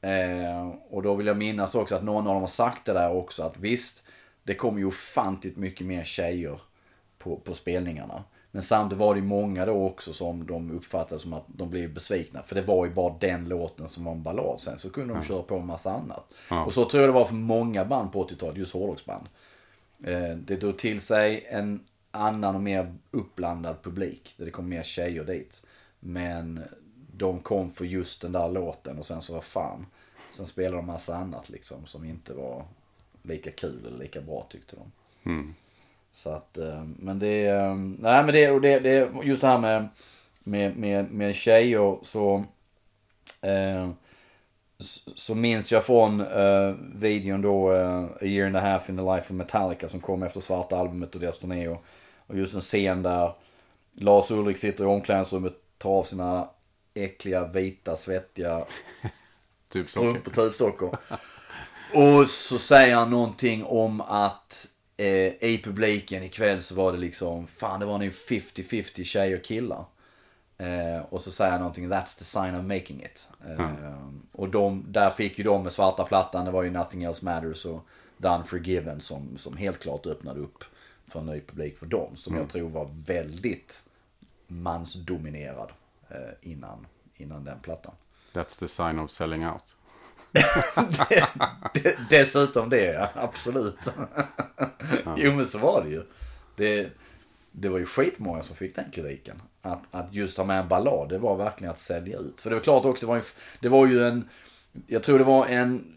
Eh, 0.09 0.69
och 0.91 1.03
då 1.03 1.15
vill 1.15 1.27
jag 1.27 1.37
minnas 1.37 1.75
också 1.75 1.95
att 1.95 2.05
någon 2.05 2.27
av 2.27 2.33
dem 2.33 2.43
har 2.43 2.47
sagt 2.49 2.85
det 2.85 2.93
där 2.93 3.13
också 3.13 3.43
att 3.43 3.59
visst, 3.59 4.05
det 4.43 4.55
kommer 4.55 4.79
ju 4.79 4.87
ofantligt 4.87 5.57
mycket 5.57 5.87
mer 5.87 6.05
tjejer 6.05 6.61
på, 7.19 7.37
på 7.37 7.55
spelningarna. 7.55 8.25
Men 8.51 8.63
samtidigt 8.63 9.01
var 9.01 9.15
det 9.15 9.21
många 9.21 9.67
då 9.67 9.87
också 9.87 10.13
som 10.13 10.47
de 10.47 10.71
uppfattade 10.71 11.21
som 11.21 11.33
att 11.33 11.45
de 11.47 11.71
blev 11.71 11.95
besvikna. 11.95 12.43
För 12.43 12.55
det 12.55 12.63
var 12.63 12.87
ju 12.87 12.93
bara 12.93 13.15
den 13.21 13.49
låten 13.49 13.89
som 13.89 14.05
var 14.05 14.13
en 14.13 14.23
ballad. 14.23 14.61
Sen 14.61 14.79
så 14.79 14.91
kunde 14.91 15.15
de 15.15 15.23
köra 15.23 15.43
på 15.43 15.55
en 15.57 15.67
massa 15.67 15.91
annat. 15.93 16.33
Ja. 16.51 16.65
Och 16.65 16.73
så 16.73 16.85
tror 16.85 17.03
jag 17.03 17.09
det 17.09 17.19
var 17.19 17.25
för 17.25 17.35
många 17.35 17.85
band 17.85 18.13
på 18.13 18.27
80-talet, 18.27 18.57
just 18.57 18.73
hårdrocksband. 18.73 19.27
Eh, 20.05 20.37
Det 20.37 20.57
drog 20.57 20.79
till 20.79 21.01
sig 21.01 21.47
en 21.51 21.81
annan 22.11 22.55
och 22.55 22.63
mer 22.63 22.95
uppblandad 23.11 23.83
publik. 23.83 24.35
Där 24.37 24.45
det 24.45 24.51
kom 24.51 24.69
mer 24.69 24.83
tjejer 24.83 25.25
dit. 25.25 25.67
Men 26.07 26.61
de 27.17 27.41
kom 27.41 27.71
för 27.71 27.85
just 27.85 28.23
den 28.23 28.33
där 28.33 28.49
låten 28.49 28.99
och 28.99 29.07
sen 29.07 29.23
så 29.23 29.33
var 29.35 29.41
fan. 29.41 29.87
Sen 30.31 30.47
spelade 30.47 30.77
de 30.77 30.87
massa 30.87 31.17
annat 31.17 31.49
liksom 31.49 31.87
som 31.87 32.05
inte 32.05 32.33
var 32.35 32.65
lika 33.23 33.51
kul 33.51 33.87
eller 33.87 33.99
lika 33.99 34.21
bra 34.21 34.47
tyckte 34.51 34.77
de. 34.77 34.93
Mm. 35.31 35.55
Så 36.13 36.31
att, 36.31 36.57
eh, 36.59 36.85
men 36.85 37.19
det, 37.19 37.47
eh, 37.47 37.75
nej 37.75 38.25
men 38.25 38.27
det, 38.35 38.51
och 38.51 38.61
det, 38.61 38.79
det 38.81 39.11
just 39.23 39.43
det 39.43 39.49
här 39.49 39.59
med, 39.59 39.89
med, 40.45 40.77
med, 40.77 41.11
med 41.11 41.35
tjejer 41.35 41.99
så, 42.03 42.45
eh, 43.43 43.91
så- 44.79 45.11
så 45.15 45.35
minns 45.35 45.73
jag 45.73 45.85
från 45.85 46.21
eh, 46.21 46.75
videon 46.95 47.43
då, 47.43 47.73
eh, 47.73 48.05
A 48.05 48.09
year 48.25 48.47
and 48.47 48.57
a 48.57 48.61
half 48.61 48.91
in 48.91 48.97
the 48.97 49.03
life 49.03 49.21
of 49.21 49.31
Metallica 49.31 49.89
som 49.89 50.01
kom 50.01 50.23
efter 50.23 50.41
svarta 50.41 50.77
albumet 50.77 51.15
och 51.15 51.21
deras 51.21 51.39
turné. 51.39 51.69
Och, 51.69 51.85
och 52.27 52.39
just 52.39 52.55
en 52.55 52.61
scen 52.61 53.03
där 53.03 53.33
Lars 53.93 54.31
Ulrik 54.31 54.59
sitter 54.59 54.85
i 54.85 54.87
omklädningsrummet, 54.87 55.53
tar 55.87 55.93
av 55.93 56.05
sina 56.05 56.49
äckliga, 56.95 57.47
vita, 57.47 57.97
svettiga 57.97 58.65
Typ 59.69 59.89
strumpor, 59.89 60.31
tubsockor. 60.31 60.97
Och 61.95 62.29
så 62.29 62.59
säger 62.59 62.95
han 62.95 63.11
någonting 63.11 63.65
om 63.65 64.01
att 64.01 64.69
eh, 64.97 65.07
i 65.45 65.61
publiken 65.65 66.23
ikväll 66.23 66.63
så 66.63 66.75
var 66.75 66.93
det 66.93 66.99
liksom, 66.99 67.47
fan 67.47 67.81
det 67.81 67.87
var 67.87 67.99
nog 67.99 68.09
50-50 68.09 69.05
tjejer 69.05 69.37
och 69.39 69.45
killar. 69.45 69.85
Eh, 70.59 71.05
och 71.11 71.21
så 71.21 71.31
säger 71.31 71.53
jag 71.53 71.59
någonting, 71.61 71.93
that's 71.93 72.19
the 72.19 72.25
sign 72.25 72.55
of 72.55 72.65
making 72.65 73.03
it. 73.03 73.29
Eh, 73.49 73.71
Och 74.33 74.49
de, 74.49 74.85
där 74.89 75.11
fick 75.11 75.39
ju 75.39 75.45
de 75.45 75.63
med 75.63 75.73
svarta 75.73 76.05
plattan, 76.05 76.45
det 76.45 76.51
var 76.51 76.63
ju 76.63 76.71
Nothing 76.71 77.03
Else 77.03 77.25
Matters 77.25 77.65
och 77.67 77.87
Done 78.17 78.45
Forgiven 78.45 79.01
som, 79.01 79.39
som 79.39 79.57
helt 79.57 79.79
klart 79.79 80.07
öppnade 80.07 80.41
upp 80.41 80.65
för 81.09 81.21
en 81.21 81.27
ny 81.27 81.41
publik 81.41 81.79
för 81.79 81.87
dem. 81.87 82.17
Som 82.17 82.37
jag 82.37 82.49
tror 82.49 82.69
var 82.71 82.89
väldigt 83.07 83.83
mansdominerad 84.47 85.73
eh, 86.09 86.51
innan, 86.51 86.87
innan 87.17 87.45
den 87.45 87.61
plattan. 87.61 87.95
That's 88.33 88.59
the 88.59 88.69
sign 88.69 88.99
of 88.99 89.11
selling 89.11 89.47
out. 89.47 89.77
Dessutom 92.11 92.69
det, 92.69 92.85
ja. 92.85 93.09
Absolut. 93.15 93.79
jo, 95.17 95.33
men 95.33 95.47
så 95.47 95.59
var 95.59 95.85
det 95.85 95.91
ju. 95.91 96.03
Det, 96.57 96.91
det 97.53 97.69
var 97.69 97.79
ju 97.79 97.87
skitmånga 97.87 98.43
som 98.43 98.57
fick 98.57 98.77
den 98.77 98.91
kritiken. 98.91 99.43
Att, 99.63 99.83
att 99.91 100.15
just 100.15 100.39
ha 100.39 100.45
med 100.45 100.61
en 100.61 100.69
ballad, 100.69 101.09
det 101.09 101.19
var 101.19 101.37
verkligen 101.37 101.71
att 101.71 101.79
sälja 101.79 102.19
ut. 102.19 102.41
För 102.41 102.51
det 102.51 102.57
var 102.57 102.63
klart 102.63 102.85
också, 102.85 103.07
det 103.07 103.11
var, 103.11 103.17
en, 103.17 103.25
det 103.61 103.69
var 103.69 103.87
ju 103.87 104.03
en... 104.03 104.29
Jag 104.87 105.03
tror 105.03 105.19
det 105.19 105.25
var 105.25 105.47
en... 105.47 105.97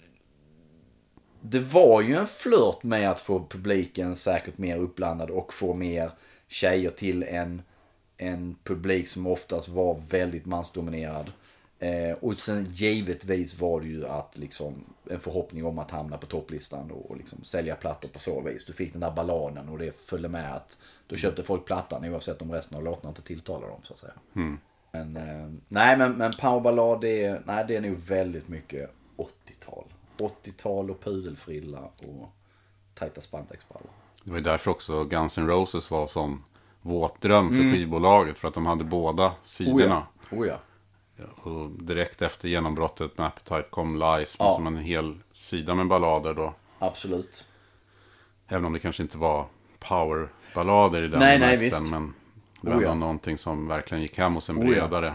Det 1.41 1.59
var 1.59 2.01
ju 2.01 2.15
en 2.15 2.27
flört 2.27 2.83
med 2.83 3.09
att 3.09 3.19
få 3.19 3.47
publiken 3.49 4.15
säkert 4.15 4.57
mer 4.57 4.77
uppblandad 4.77 5.29
och 5.29 5.53
få 5.53 5.73
mer 5.73 6.11
tjejer 6.47 6.89
till 6.89 7.23
en, 7.23 7.61
en 8.21 8.55
publik 8.63 9.07
som 9.07 9.27
oftast 9.27 9.69
var 9.69 10.01
väldigt 10.11 10.45
mansdominerad. 10.45 11.31
Eh, 11.79 12.17
och 12.21 12.37
sen 12.37 12.65
givetvis 12.69 13.59
var 13.59 13.81
det 13.81 13.87
ju 13.87 14.07
att 14.07 14.37
liksom 14.37 14.83
en 15.09 15.19
förhoppning 15.19 15.65
om 15.65 15.79
att 15.79 15.91
hamna 15.91 16.17
på 16.17 16.25
topplistan 16.25 16.91
och, 16.91 17.11
och 17.11 17.17
liksom 17.17 17.43
sälja 17.43 17.75
plattor 17.75 18.09
på 18.09 18.19
så 18.19 18.41
vis. 18.41 18.65
Du 18.65 18.73
fick 18.73 18.91
den 18.91 19.01
där 19.01 19.11
balladen 19.11 19.69
och 19.69 19.77
det 19.77 19.95
följde 19.95 20.29
med 20.29 20.55
att 20.55 20.77
då 21.07 21.15
köpte 21.15 21.43
folk 21.43 21.65
plattan 21.65 22.05
oavsett 22.05 22.41
om 22.41 22.51
resten 22.51 22.77
av 22.77 22.83
låtarna 22.83 23.09
inte 23.09 23.21
tilltalade 23.21 23.67
dem 23.67 23.81
så 23.83 23.93
att 23.93 23.99
säga. 23.99 24.13
Men 24.91 25.17
eh, 25.17 25.51
nej 25.67 25.97
men, 25.97 26.13
men 26.13 26.31
powerballad 26.31 27.01
det 27.01 27.23
är, 27.23 27.41
nej, 27.45 27.65
det 27.67 27.75
är 27.75 27.81
nog 27.81 27.97
väldigt 27.97 28.47
mycket 28.47 28.89
80-tal. 29.17 29.85
80-tal 30.17 30.91
och 30.91 31.01
pudelfrilla 31.01 31.79
och 31.79 32.29
tajta 32.93 33.21
spandexbrallor. 33.21 33.89
Det 34.23 34.31
var 34.31 34.37
ju 34.37 34.43
därför 34.43 34.71
också 34.71 35.03
Guns 35.03 35.37
N' 35.37 35.47
Roses 35.47 35.91
var 35.91 36.07
som 36.07 36.43
våtdröm 36.81 37.49
för 37.49 37.55
skivbolaget. 37.73 38.37
För 38.39 38.47
att 38.47 38.53
de 38.53 38.65
hade 38.65 38.83
båda 38.83 39.33
sidorna. 39.43 40.03
Oh 40.31 40.47
ja. 40.47 40.55
Och 41.43 41.69
direkt 41.69 42.21
efter 42.21 42.47
genombrottet 42.47 43.17
med 43.17 43.27
Appetite 43.27 43.65
kom 43.69 43.95
Lies. 43.95 44.35
Ja. 44.39 44.53
Som 44.55 44.67
en 44.67 44.77
hel 44.77 45.17
sida 45.33 45.75
med 45.75 45.87
ballader 45.87 46.33
då. 46.33 46.53
Absolut. 46.79 47.45
Även 48.47 48.65
om 48.65 48.73
det 48.73 48.79
kanske 48.79 49.03
inte 49.03 49.17
var 49.17 49.45
powerballader 49.79 51.01
i 51.03 51.07
den 51.07 51.19
Nej, 51.19 51.39
nej, 51.39 51.57
visst. 51.57 51.81
Men 51.91 52.13
det 52.61 52.69
var 52.69 52.77
Oh, 52.77 52.83
ja. 52.83 52.93
någonting 52.93 53.37
som 53.37 53.67
verkligen 53.67 54.01
gick 54.01 54.17
hem 54.17 54.35
hos 54.35 54.49
en 54.49 54.57
Oh, 54.57 54.63
ja. 54.65 54.69
bredare 54.87 55.13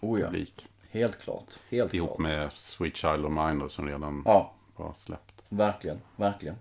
Oh 0.00 0.20
ja. 0.20 0.26
publik. 0.26 0.66
Helt 0.90 1.20
klart. 1.20 1.58
Helt 1.70 1.94
Ihop 1.94 2.08
klart. 2.16 2.18
med 2.30 2.50
Sweet 2.54 2.96
Child 2.96 3.24
of 3.24 3.32
Mine 3.32 3.54
då, 3.54 3.68
som 3.68 3.86
redan 3.86 4.22
Ja, 4.24 4.52
var 4.76 4.92
släppt. 4.94 5.42
verkligen. 5.48 6.00
Verkligen. 6.16 6.56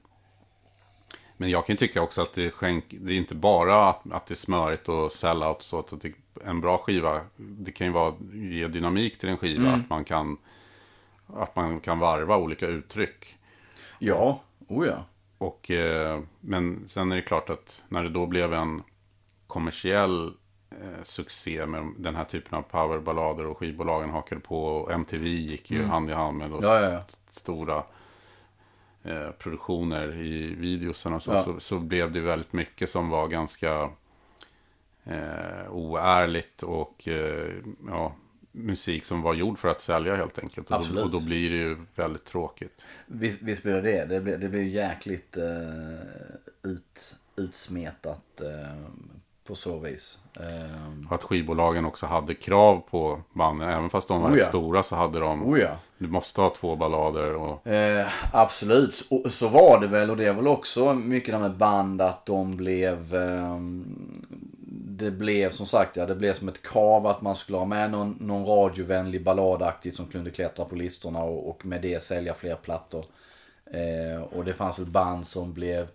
Men 1.37 1.49
jag 1.49 1.65
kan 1.65 1.73
ju 1.73 1.77
tycka 1.77 2.01
också 2.01 2.21
att 2.21 2.33
det, 2.33 2.51
skänk, 2.51 2.85
det 2.89 3.13
är 3.13 3.17
inte 3.17 3.35
bara 3.35 3.89
att, 3.89 4.11
att 4.11 4.25
det 4.25 4.33
är 4.33 4.35
smörigt 4.35 4.89
och 4.89 5.11
sellout. 5.11 5.61
Så 5.61 5.79
att 5.79 6.01
det, 6.01 6.13
en 6.45 6.61
bra 6.61 6.77
skiva, 6.77 7.21
det 7.37 7.71
kan 7.71 7.87
ju 7.87 7.93
vara, 7.93 8.13
ge 8.33 8.67
dynamik 8.67 9.19
till 9.19 9.29
en 9.29 9.37
skiva. 9.37 9.67
Mm. 9.67 9.81
Att, 9.81 9.89
man 9.89 10.03
kan, 10.03 10.37
att 11.27 11.55
man 11.55 11.79
kan 11.79 11.99
varva 11.99 12.37
olika 12.37 12.67
uttryck. 12.67 13.37
Ja, 13.99 14.39
oh 14.67 14.87
ja. 14.87 15.03
Och, 15.37 15.71
eh, 15.71 16.21
men 16.39 16.87
sen 16.87 17.11
är 17.11 17.15
det 17.15 17.21
klart 17.21 17.49
att 17.49 17.83
när 17.89 18.03
det 18.03 18.09
då 18.09 18.25
blev 18.25 18.53
en 18.53 18.83
kommersiell 19.47 20.27
eh, 20.71 21.03
succé 21.03 21.65
med 21.65 21.93
den 21.97 22.15
här 22.15 22.23
typen 22.23 22.57
av 22.57 22.61
powerballader 22.61 23.45
och 23.45 23.57
skivbolagen 23.57 24.09
hakade 24.09 24.41
på 24.41 24.65
och 24.65 24.91
MTV 24.91 25.27
gick 25.27 25.71
ju 25.71 25.83
hand 25.83 26.09
i 26.09 26.13
hand 26.13 26.37
med 26.37 26.47
Mm. 26.47 26.59
Ja, 26.63 26.79
ja, 26.79 26.89
ja. 26.89 26.99
st- 26.99 27.17
stora 27.29 27.83
eh, 29.05 29.31
produktioner 29.31 30.15
i 30.15 30.55
videosen 30.55 31.13
och 31.13 31.23
så, 31.23 31.31
Ja. 31.31 31.43
så, 31.43 31.59
så 31.59 31.79
blev 31.79 32.11
det 32.11 32.19
väldigt 32.19 32.53
mycket 32.53 32.89
som 32.89 33.09
var 33.09 33.27
ganska 33.27 33.89
eh, 35.03 35.71
oärligt 35.71 36.63
och 36.63 37.07
eh, 37.07 37.53
ja, 37.87 38.15
musik 38.51 39.05
som 39.05 39.21
var 39.21 39.33
gjord 39.33 39.59
för 39.59 39.67
att 39.67 39.81
sälja 39.81 40.15
helt 40.15 40.39
enkelt. 40.39 40.71
Och 40.71 40.85
då, 40.93 41.03
och 41.03 41.11
då 41.11 41.19
blir 41.19 41.49
det 41.49 41.57
ju 41.57 41.77
väldigt 41.95 42.25
tråkigt. 42.25 42.85
Visst, 43.05 43.41
visst 43.41 43.63
blir 43.63 43.73
det 43.73 43.81
det. 43.81 44.05
Det 44.05 44.21
blir, 44.21 44.37
det 44.37 44.49
blir 44.49 44.63
jäkligt 44.63 45.37
eh, 45.37 46.71
ut, 46.71 47.15
utsmetat 47.35 48.41
eh, 48.41 48.85
på 49.47 49.55
så 49.55 49.79
vis. 49.79 50.19
Eh, 50.39 51.13
att 51.13 51.23
skivbolagen 51.23 51.85
också 51.85 52.05
hade 52.05 52.33
krav 52.35 52.83
på 52.91 53.21
banden. 53.33 53.69
Även 53.69 53.89
fast 53.89 54.07
de 54.07 54.21
var 54.21 54.29
Oh 54.29 54.33
rätt 54.33 54.47
stora 54.47 54.83
så 54.83 54.95
hade 54.95 55.19
de. 55.19 55.45
oh 55.45 55.59
ja. 55.59 55.77
Du 55.97 56.07
måste 56.07 56.41
ha 56.41 56.49
två 56.49 56.75
ballader. 56.75 57.35
Och, 57.35 57.67
Eh, 57.67 58.07
absolut, 58.31 58.93
så, 58.93 59.29
så 59.29 59.47
var 59.47 59.81
det 59.81 59.87
väl 59.87 60.09
och 60.09 60.17
det 60.17 60.25
är 60.25 60.33
väl 60.33 60.47
också 60.47 60.93
mycket 60.93 61.33
det 61.33 61.39
med 61.39 61.57
band 61.57 62.01
att 62.01 62.25
de 62.25 62.57
blev 62.57 63.15
ehm, 63.15 63.85
Det 64.97 65.11
blev 65.11 65.49
som 65.49 65.65
sagt, 65.65 65.95
ja 65.95 66.05
det 66.05 66.15
blev 66.15 66.33
som 66.33 66.47
ett 66.47 66.61
krav 66.61 67.07
att 67.07 67.21
man 67.21 67.35
skulle 67.35 67.57
ha 67.57 67.65
med 67.65 67.91
någon, 67.91 68.17
någon 68.19 68.45
radiovänlig 68.45 69.23
balladaktigt 69.23 69.95
som 69.95 70.05
kunde 70.05 70.31
klättra 70.31 70.65
på 70.65 70.75
listorna 70.75 71.19
och, 71.19 71.49
och 71.49 71.65
med 71.65 71.81
det 71.81 72.03
sälja 72.03 72.33
fler 72.33 72.55
plattor. 72.55 73.05
Eh, 73.71 74.21
och 74.21 74.45
det 74.45 74.53
fanns 74.53 74.79
väl 74.79 74.85
band 74.85 75.27
som 75.27 75.53
blev 75.53 75.87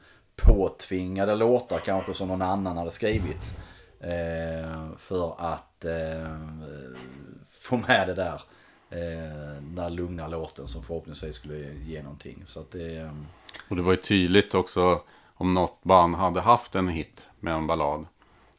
påtvingade 0.44 1.34
låtar 1.34 1.78
kanske 1.78 2.14
som 2.14 2.28
någon 2.28 2.42
annan 2.42 2.76
hade 2.76 2.90
skrivit. 2.90 3.56
Eh, 4.00 4.96
för 4.96 5.34
att 5.38 5.84
eh, 5.84 6.36
få 7.50 7.76
med 7.76 8.08
det 8.08 8.14
där. 8.14 8.42
Eh, 8.90 9.54
den 9.54 9.74
där 9.74 9.90
lugna 9.90 10.28
låten 10.28 10.66
som 10.66 10.82
förhoppningsvis 10.82 11.34
skulle 11.34 11.56
ge 11.72 12.02
någonting. 12.02 12.42
Så 12.46 12.60
att 12.60 12.70
det... 12.70 12.96
eh, 12.96 13.10
och 13.68 13.76
det 13.76 13.82
var 13.82 13.92
ju 13.92 13.96
tydligt 13.96 14.54
också. 14.54 15.02
Om 15.34 15.54
något 15.54 15.82
band 15.82 16.14
hade 16.14 16.40
haft 16.40 16.74
en 16.74 16.88
hit 16.88 17.28
med 17.40 17.54
en 17.54 17.66
ballad. 17.66 18.06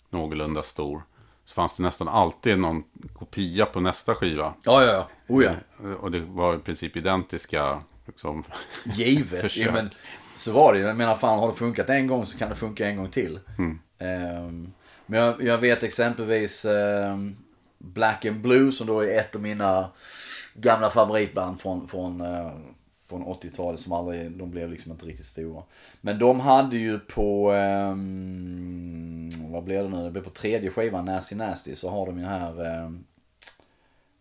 Någorlunda 0.09 0.63
stor. 0.63 1.03
Så 1.45 1.53
fanns 1.55 1.77
det 1.77 1.83
nästan 1.83 2.07
alltid 2.07 2.59
någon 2.59 2.83
kopia 3.19 3.65
på 3.65 3.79
nästa 3.79 4.15
skiva. 4.15 4.53
Ja, 4.63 4.83
ja, 4.83 4.93
ja. 4.93 5.07
Oh 5.27 5.43
ja. 5.43 5.51
Och 5.95 6.11
det 6.11 6.19
var 6.19 6.55
i 6.55 6.59
princip 6.59 6.97
identiska. 6.97 7.81
Liksom, 8.05 8.43
Givet. 8.85 9.55
Ja, 9.57 9.71
men, 9.71 9.89
så 10.35 10.51
var 10.51 10.73
det 10.73 10.79
ju. 10.79 10.85
Jag 10.85 10.97
menar 10.97 11.15
fan 11.15 11.39
har 11.39 11.47
det 11.47 11.53
funkat 11.53 11.89
en 11.89 12.07
gång 12.07 12.25
så 12.25 12.37
kan 12.37 12.49
det 12.49 12.55
funka 12.55 12.87
en 12.87 12.97
gång 12.97 13.09
till. 13.09 13.39
Ehm, 13.99 14.73
men 15.05 15.19
jag, 15.19 15.43
jag 15.43 15.57
vet 15.57 15.83
exempelvis 15.83 16.65
ehm, 16.65 17.35
Black 17.77 18.25
and 18.25 18.41
Blue 18.41 18.71
som 18.71 18.87
då 18.87 18.99
är 18.99 19.19
ett 19.19 19.35
av 19.35 19.41
mina 19.41 19.89
gamla 20.53 20.89
favoritband 20.89 21.61
från, 21.61 21.87
från, 21.87 22.21
eh, 22.21 22.51
från 23.09 23.23
80-talet 23.23 23.79
som 23.79 23.91
aldrig, 23.91 24.31
de 24.31 24.51
blev 24.51 24.69
liksom 24.69 24.91
inte 24.91 25.05
riktigt 25.05 25.25
stora. 25.25 25.63
Men 26.01 26.19
de 26.19 26.39
hade 26.39 26.77
ju 26.77 26.99
på, 26.99 27.51
ehm, 27.51 29.29
vad 29.51 29.63
blev 29.63 29.83
det 29.83 29.97
nu? 29.97 30.03
Det 30.03 30.11
blev 30.11 30.23
på 30.23 30.29
tredje 30.29 30.69
skivan, 30.71 31.05
Nasty 31.05 31.35
Nasty, 31.35 31.75
så 31.75 31.89
har 31.89 32.05
de 32.05 32.19
ju 32.19 32.25
här, 32.25 32.61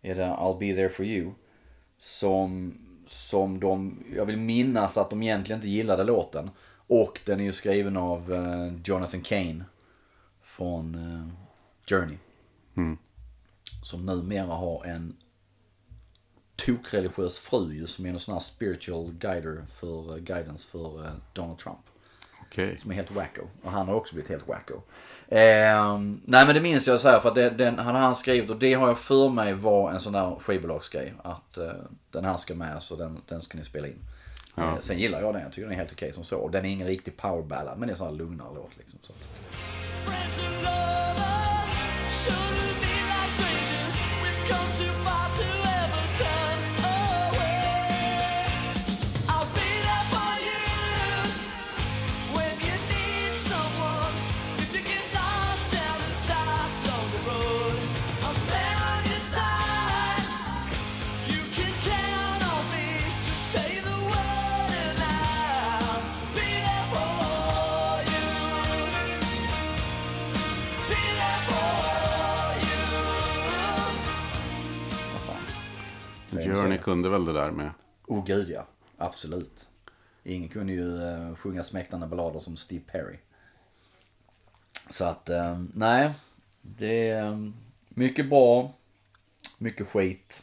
är 0.02 0.14
det 0.14 0.24
I'll 0.24 0.58
Be 0.58 0.74
There 0.74 0.88
For 0.88 1.06
You. 1.06 1.32
Som, 1.98 2.74
som 3.10 3.60
de, 3.60 4.04
jag 4.14 4.24
vill 4.24 4.36
minnas 4.36 4.98
att 4.98 5.10
de 5.10 5.22
egentligen 5.22 5.58
inte 5.58 5.68
gillade 5.68 6.04
låten. 6.04 6.50
Och 6.86 7.20
den 7.24 7.40
är 7.40 7.44
ju 7.44 7.52
skriven 7.52 7.96
av 7.96 8.32
eh, 8.32 8.72
Jonathan 8.84 9.20
Kane. 9.20 9.64
Från 10.42 10.94
eh, 10.94 11.28
Journey. 11.86 12.18
Mm. 12.76 12.98
Som 13.82 14.06
numera 14.06 14.54
har 14.54 14.84
en 14.84 15.16
tokreligiös 16.56 17.38
fru 17.38 17.74
ju 17.74 17.86
som 17.86 18.06
är 18.06 18.10
någon 18.10 18.20
sån 18.20 18.34
här 18.34 18.40
spiritual 18.40 19.12
guider 19.12 19.66
för, 19.74 20.16
eh, 20.16 20.18
guidance 20.18 20.68
för 20.68 21.04
eh, 21.04 21.12
Donald 21.32 21.58
Trump. 21.58 21.86
Okej. 22.50 22.78
Som 22.78 22.90
är 22.90 22.95
helt 22.95 23.11
wacko. 23.11 23.42
Och 23.62 23.71
han 23.71 23.88
har 23.88 23.95
också 23.95 24.14
blivit 24.14 24.30
helt 24.30 24.49
wacko. 24.49 24.83
Ehm, 25.28 26.21
nej 26.25 26.47
men 26.47 26.54
det 26.54 26.61
minns 26.61 26.87
jag 26.87 27.00
så 27.00 27.09
här 27.09 27.21
för 27.21 27.28
att 27.28 27.35
det, 27.35 27.50
den 27.50 27.78
hade 27.78 27.99
han 27.99 28.16
skrivit 28.16 28.50
och 28.50 28.57
det 28.57 28.75
har 28.75 28.88
jag 28.88 28.99
för 28.99 29.28
mig 29.28 29.52
var 29.52 29.90
en 29.90 30.00
sån 30.00 30.12
där 30.12 30.37
skivbolagsgrej. 30.40 31.14
Att 31.23 31.59
eh, 31.59 31.73
den 32.11 32.25
här 32.25 32.37
ska 32.37 32.54
med 32.54 32.83
så 32.83 32.97
den, 32.97 33.21
den 33.28 33.42
ska 33.42 33.59
ni 33.59 33.64
spela 33.64 33.87
in. 33.87 33.99
Ja. 34.54 34.62
Eh, 34.62 34.78
sen 34.80 34.99
gillar 34.99 35.21
jag 35.21 35.35
den, 35.35 35.42
jag 35.42 35.52
tycker 35.52 35.62
den 35.62 35.73
är 35.73 35.76
helt 35.76 35.92
okej 35.92 36.12
som 36.12 36.25
så. 36.25 36.38
Och 36.38 36.50
den 36.50 36.64
är 36.64 36.69
ingen 36.69 36.88
riktig 36.88 37.16
powerballad 37.16 37.78
men 37.78 37.88
det 37.88 37.90
är 37.90 37.95
en 37.95 37.99
sån 37.99 38.07
här 38.07 38.14
lugnare 38.14 38.54
låt 38.54 38.76
liksom. 38.76 38.99
Så. 39.02 39.12
Kunde 76.82 77.08
väl 77.08 77.25
det 77.25 77.32
där 77.32 77.50
med. 77.50 77.70
Oh 78.06 78.25
gud 78.25 78.50
ja, 78.50 78.66
absolut. 78.99 79.68
Ingen 80.25 80.49
kunde 80.49 80.72
ju 80.72 81.02
eh, 81.02 81.34
sjunga 81.37 81.64
smäktande 81.64 82.06
ballader 82.06 82.38
som 82.40 82.56
Steve 82.56 82.84
Perry. 82.92 83.16
Så 84.90 85.04
att, 85.04 85.28
eh, 85.28 85.58
nej. 85.75 86.10
Det 86.62 87.08
är 87.08 87.26
eh, 87.26 87.38
mycket 87.88 88.28
bra, 88.30 88.72
mycket 89.58 89.88
skit. 89.88 90.42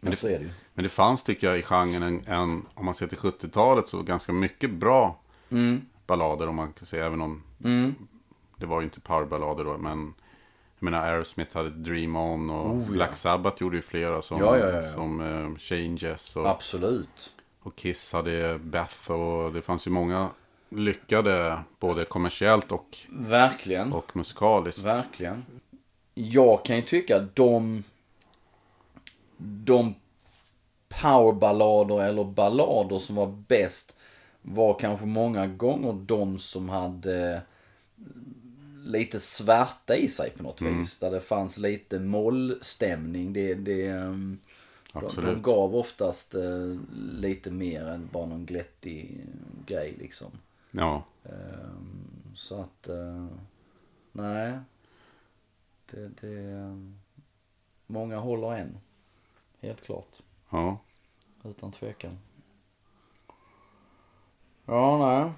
Men, 0.00 0.10
det- 0.10 0.16
så 0.16 0.26
är 0.28 0.38
det 0.38 0.44
ju. 0.44 0.50
Men 0.74 0.82
det 0.82 0.88
fanns 0.88 1.22
tycker 1.22 1.46
jag 1.46 1.58
i 1.58 1.62
genren 1.62 2.02
en, 2.02 2.24
en 2.26 2.66
om 2.74 2.84
man 2.84 2.94
ser 2.94 3.06
till 3.06 3.18
70-talet 3.18 3.88
så 3.88 4.02
ganska 4.02 4.32
mycket 4.32 4.70
bra 4.70 5.20
ballader 6.06 6.46
om 6.48 6.54
man 6.56 6.72
kan 6.72 6.86
säga 6.86 7.06
även 7.06 7.20
om 7.20 7.42
det 8.56 8.66
var 8.66 8.80
ju 8.80 8.84
inte 8.84 9.00
powerballader 9.00 9.64
då 9.64 9.78
men 9.78 10.14
jag 10.78 10.84
menar 10.90 11.08
Aerosmith 11.08 11.56
hade 11.56 11.70
Dream 11.70 12.16
On 12.16 12.50
och 12.50 12.70
Oh, 12.70 12.82
ja. 12.82 12.90
Black 12.90 13.16
Sabbath 13.16 13.62
gjorde 13.62 13.76
ju 13.76 13.82
flera 13.82 14.22
som, 14.22 14.38
Ja, 14.38 14.58
ja, 14.58 14.68
ja, 14.68 14.80
ja. 14.82 14.92
som 14.92 15.20
eh, 15.20 15.58
Changes 15.58 16.36
och, 16.36 16.48
Absolut. 16.48 17.34
och 17.60 17.76
Kiss 17.76 18.12
hade 18.12 18.58
Beth 18.58 19.10
och 19.10 19.52
det 19.52 19.62
fanns 19.62 19.86
ju 19.86 19.90
många 19.90 20.28
lyckade 20.70 21.58
både 21.80 22.04
kommersiellt 22.04 22.72
och, 22.72 22.98
Verkligen. 23.08 23.92
och 23.92 24.16
musikaliskt. 24.16 24.82
Verkligen. 24.82 25.44
Jag 26.14 26.64
kan 26.64 26.76
ju 26.76 26.82
tycka 26.82 27.16
att 27.16 27.36
de, 27.36 27.84
de 29.36 29.94
powerballader 30.88 32.02
eller 32.02 32.24
ballader 32.24 32.98
som 32.98 33.16
var 33.16 33.26
bäst 33.26 33.96
var 34.42 34.74
kanske 34.74 35.06
många 35.06 35.46
gånger 35.46 35.92
de 35.92 36.38
som 36.38 36.68
hade 36.68 37.42
lite 38.88 39.20
svärta 39.20 39.96
i 39.96 40.08
sig 40.08 40.30
på 40.30 40.42
något 40.42 40.60
vis. 40.62 40.98
Där 40.98 41.10
det 41.10 41.20
fanns 41.20 41.58
lite 41.58 41.98
mollstämning. 42.00 43.32
Det, 43.32 43.54
det, 43.54 43.86
ehm, 43.86 44.38
de, 44.92 45.00
de 45.00 45.06
Absolut. 45.06 45.42
gav 45.42 45.76
oftast 45.76 46.34
eh, 46.34 46.76
lite 47.12 47.50
mer 47.50 47.84
än 47.86 48.08
bara 48.12 48.26
någon 48.26 48.46
glättig 48.46 49.26
grej 49.66 49.94
liksom. 49.98 50.30
Ja, 50.70 51.04
Ehm, 51.24 52.32
Så 52.34 52.60
att, 52.60 52.88
eh, 52.88 53.26
nej. 54.12 54.58
Det, 55.90 56.08
det, 56.20 56.42
eh, 56.50 56.76
många 57.86 58.18
håller 58.18 58.54
än. 58.54 58.78
Helt 59.60 59.80
klart. 59.80 60.22
ja. 60.50 60.78
Utan 61.44 61.72
tvekan. 61.72 62.18
Ja, 64.66 64.98
nej. 64.98 65.32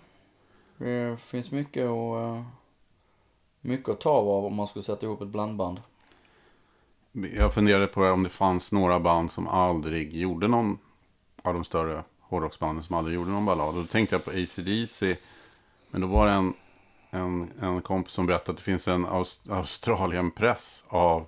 Det 0.78 1.16
finns 1.20 1.50
mycket 1.50 1.84
att, 1.86 2.16
eh, 2.16 2.44
mycket 3.60 3.88
att 3.88 4.00
ta 4.00 4.10
av 4.10 4.44
om 4.44 4.54
man 4.54 4.66
skulle 4.66 4.82
sätta 4.82 5.06
ihop 5.06 5.22
ett 5.22 5.28
blandband. 5.28 5.80
Jag 7.12 7.54
funderade 7.54 7.86
på 7.86 8.04
om 8.04 8.22
det 8.22 8.28
fanns 8.28 8.72
några 8.72 9.00
band 9.00 9.30
som 9.30 9.48
aldrig 9.48 10.16
gjorde 10.16 10.48
någon 10.48 10.78
av 11.42 11.54
de 11.54 11.64
större 11.64 12.04
hårdrocksbanden 12.20 12.84
som 12.84 12.96
aldrig 12.96 13.14
gjorde 13.14 13.30
någon 13.30 13.46
ballad. 13.46 13.68
Och 13.68 13.74
då 13.74 13.84
tänkte 13.84 14.14
jag 14.14 14.24
på 14.24 14.30
AC/DC. 14.30 15.16
Men 15.90 16.00
då 16.00 16.06
var 16.06 16.26
det 16.26 16.32
en, 16.32 16.54
en, 17.10 17.50
en 17.60 17.82
kompis 17.82 18.12
som 18.12 18.26
berättade 18.26 18.50
att 18.50 18.56
det 18.56 18.62
finns 18.62 18.88
en 18.88 19.06
Aust 19.06 19.50
Australien-press 19.50 20.84
av, 20.88 21.26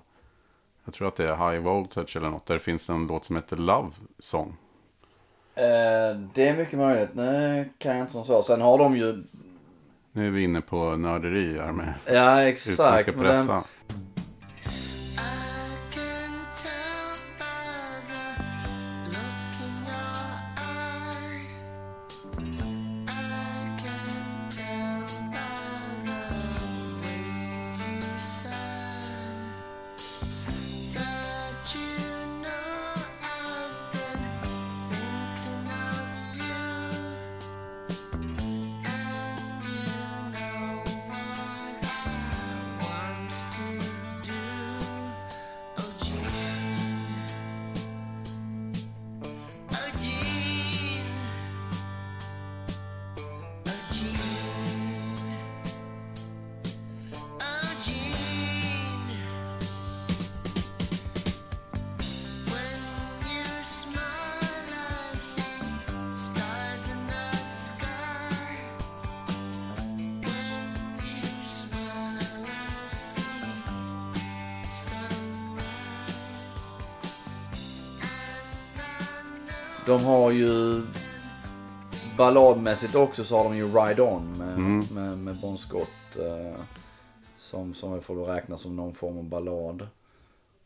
jag 0.85 0.93
tror 0.93 1.07
att 1.07 1.15
det 1.15 1.29
är 1.29 1.51
High 1.51 1.63
Voltage 1.63 2.17
eller 2.17 2.29
något, 2.29 2.45
där 2.45 2.53
det 2.53 2.59
finns 2.59 2.89
en 2.89 3.07
låt 3.07 3.25
som 3.25 3.35
heter 3.35 3.57
Love 3.57 3.91
Song. 4.19 4.55
Eh, 5.55 6.19
det 6.33 6.47
är 6.47 6.57
mycket 6.57 6.79
möjligt. 6.79 7.09
Nej, 7.13 7.73
kan 7.77 7.91
jag 7.91 8.03
inte 8.03 8.13
som 8.13 8.25
så. 8.25 8.43
Sen 8.43 8.61
har 8.61 8.77
de 8.77 8.97
ju... 8.97 9.23
Nu 10.15 10.27
är 10.27 10.31
vi 10.31 10.43
inne 10.43 10.61
på 10.61 10.95
nörderi 10.95 11.59
här 11.59 11.71
med 11.71 11.93
Ja, 12.05 12.41
utländska 12.41 12.81
exakt. 12.93 13.15
Men 13.15 13.47
den, 13.47 13.63
Balladmässigt 82.23 82.95
också 82.95 83.23
så 83.23 83.37
har 83.37 83.43
de 83.43 83.57
ju 83.57 83.67
Ride 83.67 84.01
On 84.01 84.37
med, 84.37 84.59
med, 84.91 85.17
med 85.17 85.35
Bon 85.35 85.57
Scott. 85.57 86.15
Eh, 86.19 86.59
som, 87.37 87.73
som 87.73 87.91
väl 87.91 88.01
får 88.01 88.15
då 88.15 88.25
räknas 88.25 88.61
som 88.61 88.75
någon 88.75 88.93
form 88.93 89.17
av 89.17 89.23
ballad. 89.23 89.87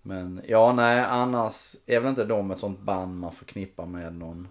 Men 0.01 0.41
ja, 0.47 0.73
nej, 0.73 0.99
annars 0.99 1.75
är 1.85 1.99
väl 1.99 2.09
inte 2.09 2.25
de 2.25 2.51
ett 2.51 2.59
sånt 2.59 2.79
band 2.79 3.19
man 3.19 3.31
förknippar 3.31 3.85
med 3.85 4.15
någon 4.15 4.47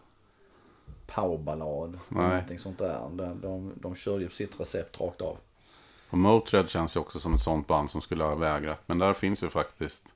powerballad. 1.06 1.98
Någonting 2.08 2.58
sånt 2.58 2.78
där. 2.78 3.00
De, 3.12 3.40
de, 3.40 3.72
de 3.74 3.94
kör 3.94 4.20
ju 4.20 4.30
sitt 4.30 4.60
recept 4.60 5.00
rakt 5.00 5.20
av. 5.20 5.36
Och 6.10 6.18
Motörhead 6.18 6.68
känns 6.68 6.96
ju 6.96 7.00
också 7.00 7.20
som 7.20 7.34
ett 7.34 7.42
sånt 7.42 7.66
band 7.66 7.90
som 7.90 8.00
skulle 8.00 8.24
ha 8.24 8.34
vägrat. 8.34 8.82
Men 8.86 8.98
där 8.98 9.12
finns 9.12 9.42
ju 9.42 9.50
faktiskt 9.50 10.14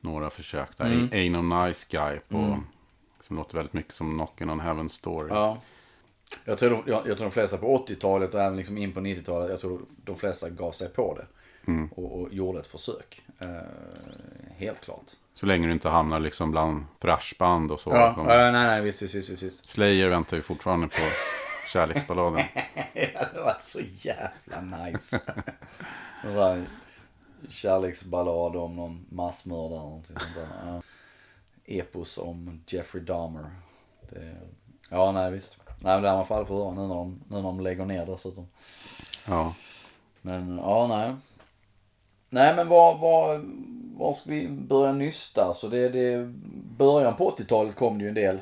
några 0.00 0.30
försök. 0.30 0.68
Där 0.76 0.84
Mm. 0.84 1.08
Ain't 1.08 1.42
No 1.42 1.66
Nice 1.66 1.86
Guy 1.90 2.18
på, 2.28 2.62
som 3.20 3.36
låter 3.36 3.54
väldigt 3.54 3.72
mycket 3.72 3.94
som 3.94 4.20
Knockin' 4.20 4.52
on 4.52 4.60
Heaven's 4.60 4.88
Story. 4.88 5.28
Ja. 5.28 5.58
Jag 6.44 6.58
tror, 6.58 6.70
de, 6.70 6.82
jag, 6.90 7.08
jag 7.08 7.16
tror 7.16 7.26
de 7.26 7.30
flesta 7.30 7.58
på 7.58 7.84
80-talet 7.88 8.34
och 8.34 8.40
även 8.40 8.56
liksom 8.56 8.78
in 8.78 8.92
på 8.92 9.00
90-talet, 9.00 9.50
jag 9.50 9.60
tror 9.60 9.80
de 10.04 10.16
flesta 10.16 10.50
gav 10.50 10.72
sig 10.72 10.88
på 10.88 11.14
det. 11.18 11.26
Och, 11.94 12.20
och 12.20 12.32
gjorde 12.34 12.60
ett 12.60 12.66
försök. 12.66 13.22
Eh, 13.38 13.48
helt 14.56 14.80
klart. 14.80 15.04
Så 15.34 15.46
länge 15.46 15.66
du 15.66 15.72
inte 15.72 15.88
hamnar 15.88 16.20
liksom 16.20 16.50
bland 16.50 16.84
thrashband 17.00 17.72
och 17.72 17.80
så. 17.80 17.90
Ja, 17.90 18.14
De- 18.16 18.26
nej, 18.26 18.52
nej, 18.52 18.82
visst, 18.82 19.02
visst, 19.02 19.14
visst, 19.14 19.42
visst. 19.42 19.68
Slayer 19.68 20.08
väntar 20.08 20.36
ju 20.36 20.42
fortfarande 20.42 20.88
på 20.88 20.94
kärleksballaden. 21.72 22.44
Det 22.94 23.40
var 23.44 23.56
så 23.60 23.80
jävla 23.80 24.60
nice. 24.84 25.20
Sån 26.22 26.32
här 26.32 26.66
kärleksballad 27.48 28.56
om 28.56 28.76
någon 28.76 29.06
massmördare 29.10 29.66
eller 29.78 29.78
någonting 29.88 30.16
sånt 30.18 30.34
där. 30.34 30.48
Ja. 30.72 30.82
Epos 31.64 32.18
om 32.18 32.62
Jeffrey 32.66 33.02
Dahmer. 33.04 33.50
Det, 34.10 34.36
ja, 34.90 35.12
nej 35.12 35.30
visst. 35.32 35.58
Nej, 35.78 35.94
men 35.94 36.02
det 36.02 36.08
har 36.08 36.16
man 36.16 36.26
fall 36.26 36.46
för 36.46 36.54
höra 36.54 36.74
nu 36.74 36.80
när 36.80 36.94
de, 36.94 37.20
nu 37.28 37.36
när 37.36 37.42
de 37.42 37.60
lägger 37.60 37.84
ner 37.84 38.06
dessutom. 38.06 38.46
Ja. 39.26 39.54
Men 40.20 40.58
ja, 40.58 40.86
nej. 40.86 41.14
Nej 42.28 42.56
men 42.56 42.68
var, 42.68 42.98
var, 42.98 43.44
var 43.98 44.12
ska 44.12 44.30
vi 44.30 44.48
börja 44.48 44.92
nysta? 44.92 45.54
Så 45.54 45.68
det, 45.68 45.88
det, 45.88 46.32
början 46.78 47.16
på 47.16 47.30
80-talet 47.30 47.76
kom 47.76 47.98
det 47.98 48.04
ju 48.04 48.08
en 48.08 48.14
del 48.14 48.40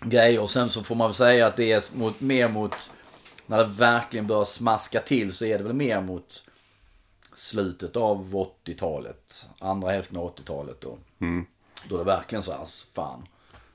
grejer. 0.00 0.42
Och 0.42 0.50
sen 0.50 0.70
så 0.70 0.82
får 0.82 0.94
man 0.94 1.08
väl 1.08 1.14
säga 1.14 1.46
att 1.46 1.56
det 1.56 1.72
är 1.72 1.96
mot, 1.96 2.20
mer 2.20 2.48
mot, 2.48 2.90
när 3.46 3.58
det 3.58 3.64
verkligen 3.64 4.26
börjar 4.26 4.44
smaska 4.44 5.00
till 5.00 5.32
så 5.32 5.44
är 5.44 5.58
det 5.58 5.64
väl 5.64 5.72
mer 5.72 6.00
mot 6.00 6.44
slutet 7.34 7.96
av 7.96 8.34
80-talet. 8.64 9.46
Andra 9.60 9.90
hälften 9.90 10.16
av 10.16 10.34
80-talet 10.34 10.80
då. 10.80 10.98
Då 11.88 11.98
det 11.98 12.04
verkligen 12.04 12.42
så 12.42 12.52
här, 12.52 12.68
fan. 12.94 13.26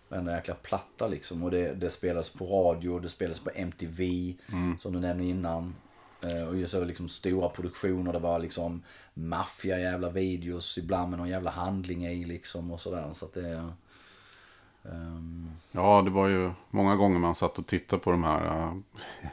Varenda 0.10 0.36
jäkla 0.36 0.54
platta 0.56 1.08
liksom. 1.08 1.44
Och 1.44 1.52
det, 1.52 1.74
det 1.74 1.90
spelades 1.90 2.30
på 2.30 2.46
radio, 2.46 3.00
det 3.00 3.10
spelades 3.10 3.40
på 3.40 3.50
MTV. 3.56 4.34
Som 4.80 4.94
du 4.94 5.00
nämnde 5.00 5.24
innan. 5.26 5.76
Eh, 6.22 6.48
Och 6.48 6.58
just 6.58 6.72
så 6.72 6.84
liksom 6.84 7.10
stora 7.10 7.50
produktioner. 7.50 8.14
Det 8.14 8.20
var 8.20 8.40
liksom 8.40 8.84
maffia 9.14 9.80
jävla 9.80 10.10
videos. 10.10 10.78
Ibland 10.78 11.10
med 11.10 11.20
någon 11.20 11.30
jävla 11.30 11.52
handling 11.52 12.06
i 12.06 12.26
liksom 12.26 12.72
och 12.72 12.82
sådär. 12.82 13.10
Så 13.14 13.26
att 13.26 13.34
det... 13.34 13.72
ehm, 14.86 15.52
ja, 15.72 16.02
det 16.02 16.10
var 16.10 16.28
ju 16.28 16.52
många 16.70 16.96
gånger 16.96 17.20
man 17.20 17.36
satt 17.36 17.60
och 17.60 17.68
tittade 17.68 18.02
på 18.02 18.12
de 18.12 18.24
här 18.24 18.46
äh, 18.46 18.74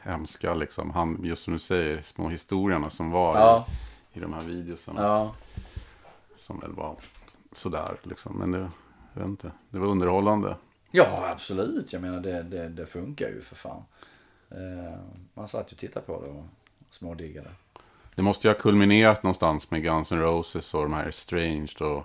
hemska, 0.02 0.54
liksom, 0.54 0.90
han, 0.90 1.20
just 1.24 1.44
som 1.44 1.52
du 1.52 1.58
säger, 1.58 2.02
små 2.02 2.28
historierna 2.28 2.90
som 2.90 3.10
var 3.10 3.34
Ja. 3.34 3.66
i, 4.12 4.18
i 4.18 4.20
de 4.20 4.32
här 4.32 4.44
videosarna. 4.44 5.02
ja. 5.02 5.34
Som 6.38 6.60
väl 6.60 6.72
var 6.72 6.96
sådär 7.52 7.96
liksom. 8.02 8.36
Men 8.38 8.50
det, 8.52 8.70
jag 9.14 9.20
vet 9.20 9.28
inte, 9.28 9.50
det 9.70 9.78
var 9.78 9.86
underhållande. 9.86 10.56
Ja, 10.96 11.28
absolut. 11.32 11.92
Jag 11.92 12.02
menar 12.02 12.20
det, 12.20 12.42
det, 12.42 12.68
det 12.68 12.86
funkar 12.86 13.28
ju 13.28 13.40
för 13.42 13.56
fan. 13.56 13.82
Eh, 14.50 14.98
man 15.34 15.48
satt 15.48 15.72
ju 15.72 15.74
och 15.74 15.78
tittade 15.80 16.06
på 16.06 16.22
det 16.22 16.30
och 16.30 16.44
smådiggade. 16.90 17.48
Det 18.14 18.22
måste 18.22 18.48
ju 18.48 18.52
ha 18.54 18.60
kulminerat 18.60 19.22
någonstans 19.22 19.70
med 19.70 19.82
Guns 19.82 20.12
N' 20.12 20.18
Roses 20.20 20.74
och 20.74 20.82
de 20.82 20.92
här 20.92 21.08
Estranged 21.08 21.82
och 21.82 22.04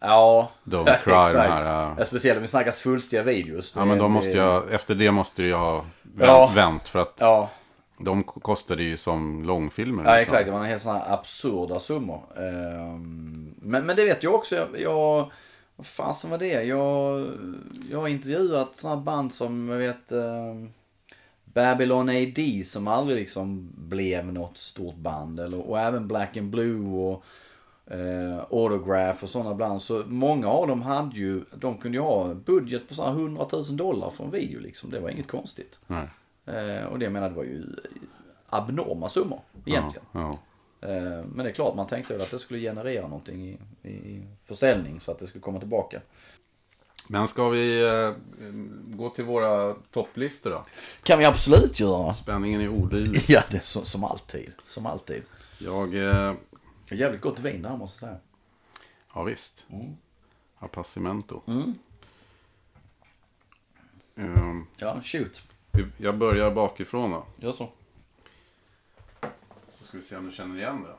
Ja, 0.00 0.50
Don't 0.64 0.84
Cry, 1.04 1.12
exakt. 1.12 1.36
här, 1.38 1.94
Ja, 1.98 2.04
speciellt 2.04 2.36
om 2.36 2.42
vi 2.42 2.48
snackar 2.48 2.70
svulstiga 2.70 3.22
videos. 3.22 3.72
Ja 3.76 3.84
men 3.84 3.98
de 3.98 4.12
måste 4.12 4.40
ha, 4.40 4.68
efter 4.70 4.94
det 4.94 5.10
måste 5.10 5.42
det 5.42 5.48
ju 5.48 5.54
ha 5.54 5.76
vänt, 6.02 6.28
Ja. 6.28 6.52
vänt 6.54 6.88
för 6.88 6.98
att 6.98 7.14
Ja, 7.20 7.50
de 7.98 8.22
kostade 8.22 8.82
ju 8.82 8.96
som 8.96 9.42
långfilmer. 9.44 10.04
Ja 10.04 10.16
liksom. 10.16 10.22
exakt, 10.34 10.46
det 10.46 10.52
var 10.52 10.58
en 10.60 10.66
helt 10.66 10.84
här 10.84 11.12
absurda 11.14 11.78
summor. 11.78 12.22
Ehm, 12.36 13.54
Men, 13.62 13.86
men 13.86 13.96
det 13.96 14.04
vet 14.04 14.22
jag 14.22 14.34
också. 14.34 14.54
Jag, 14.56 14.68
jag 14.80 15.30
vad 15.80 15.86
fasen 15.86 16.30
var 16.30 16.38
det? 16.38 16.62
Jag, 16.64 17.26
jag 17.90 18.00
har 18.00 18.08
intervjuat 18.08 18.76
sådana 18.76 19.00
band 19.00 19.32
som 19.32 19.68
jag 19.68 19.78
vet 19.78 20.12
ehm, 20.12 20.70
Babylon 21.44 22.08
AD 22.08 22.64
som 22.64 22.88
aldrig 22.88 23.18
liksom 23.18 23.72
blev 23.74 24.32
något 24.32 24.58
stort 24.58 24.96
band. 24.96 25.40
Eller, 25.40 25.60
och 25.60 25.80
även 25.80 26.08
Black 26.08 26.36
and 26.36 26.50
Blue 26.50 27.04
och 27.04 27.24
eh, 27.94 28.38
Autograph 28.50 29.22
och 29.22 29.28
sådana 29.28 29.54
band. 29.54 29.82
Så 29.82 30.02
många 30.06 30.48
av 30.48 30.68
dem 30.68 30.82
hade 30.82 31.16
ju, 31.16 31.44
de 31.54 31.78
kunde 31.78 31.98
ju 31.98 32.02
ha 32.02 32.34
budget 32.34 32.88
på 32.88 32.94
så 32.94 33.02
här 33.02 33.12
100 33.12 33.46
000 33.52 33.76
dollar 33.76 34.10
för 34.10 34.24
en 34.24 34.30
video 34.30 34.60
liksom. 34.60 34.90
Det 34.90 35.00
var 35.00 35.10
inget 35.10 35.28
konstigt. 35.28 35.78
Eh, 36.46 36.84
och 36.84 36.98
det 36.98 37.04
jag 37.04 37.12
menar, 37.12 37.28
det 37.28 37.36
var 37.36 37.44
ju 37.44 37.66
abnorma 38.46 39.08
summor 39.08 39.40
egentligen. 39.66 40.06
Ja, 40.12 40.20
Eh, 40.20 40.36
Men 40.80 41.36
det 41.36 41.48
är 41.50 41.52
klart, 41.52 41.74
man 41.76 41.86
tänkte 41.86 42.12
väl 42.12 42.22
att 42.22 42.30
det 42.30 42.38
skulle 42.38 42.60
generera 42.60 43.08
någonting 43.08 43.48
i, 43.48 43.88
i 43.88 44.22
försäljning 44.44 45.00
så 45.00 45.10
att 45.10 45.18
det 45.18 45.26
skulle 45.26 45.42
komma 45.42 45.58
tillbaka. 45.58 46.00
Men 47.08 47.28
ska 47.28 47.48
vi 47.48 47.82
eh, 47.88 48.12
gå 48.96 49.10
till 49.10 49.24
våra 49.24 49.74
topplistor 49.74 50.50
då? 50.50 50.64
kan 51.02 51.18
vi 51.18 51.24
absolut 51.24 51.80
göra. 51.80 52.14
Spänningen 52.14 52.60
är 52.60 52.68
olidlig. 52.68 53.20
Ja, 53.28 53.42
det 53.50 53.56
är 53.56 53.60
så, 53.60 53.84
som 53.84 54.04
alltid. 54.04 54.52
Som 54.64 54.86
alltid. 54.86 55.22
Jag, 55.58 55.94
eh, 55.94 56.34
jävligt 56.90 57.20
gott 57.20 57.38
vin 57.38 57.62
det 57.62 57.68
här 57.68 57.76
måste 57.76 58.04
jag 58.06 58.10
säga. 58.10 58.20
ja 59.14 59.22
visst. 59.22 59.66
Mm. 59.70 59.96
Appassimento. 60.58 61.42
Ehm, 64.16 64.66
Ja, 64.76 65.00
shoot. 65.02 65.42
jag 65.96 66.18
börjar 66.18 66.50
bakifrån 66.50 67.10
då. 67.10 67.26
Gör 67.36 67.52
så. 67.52 67.68
Ska 69.90 69.98
vi 69.98 70.04
se 70.04 70.16
om 70.16 70.26
du 70.26 70.32
känner 70.32 70.56
igen 70.56 70.82
det. 70.82 70.88
då. 70.88 70.96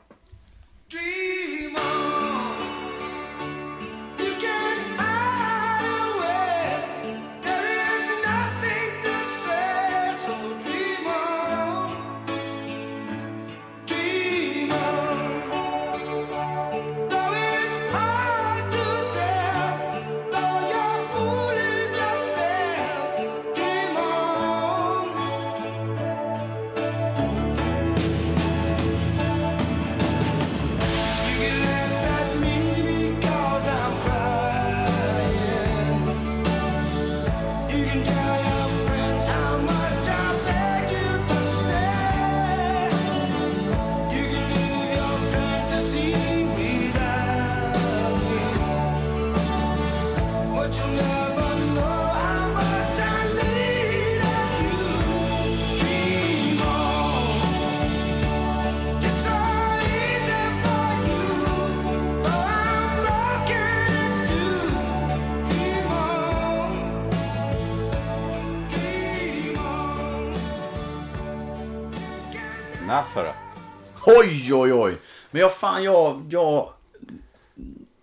Oj, 74.22 74.54
oj, 74.54 74.72
oj. 74.72 74.96
Men 75.30 75.40
jag 75.40 75.54
fan, 75.54 75.84
jag, 75.84 76.22
jag... 76.30 76.72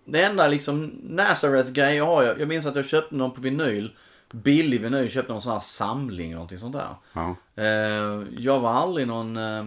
Det 0.04 0.24
enda 0.24 0.46
liksom 0.48 0.86
Nazareth-grej 1.02 1.96
jag 1.96 2.06
har, 2.06 2.22
jag, 2.22 2.40
jag 2.40 2.48
minns 2.48 2.66
att 2.66 2.76
jag 2.76 2.84
köpte 2.84 3.14
någon 3.14 3.30
på 3.30 3.40
vinyl. 3.40 3.96
Billig 4.32 4.80
vinyl, 4.80 5.10
köpte 5.10 5.32
någon 5.32 5.42
sån 5.42 5.52
här 5.52 5.60
samling, 5.60 6.32
någonting 6.32 6.58
sånt 6.58 6.72
där. 6.76 6.94
Ja. 7.12 7.34
Eh, 7.62 8.22
jag 8.38 8.60
var 8.60 8.70
aldrig 8.70 9.06
någon 9.06 9.36
eh, 9.36 9.64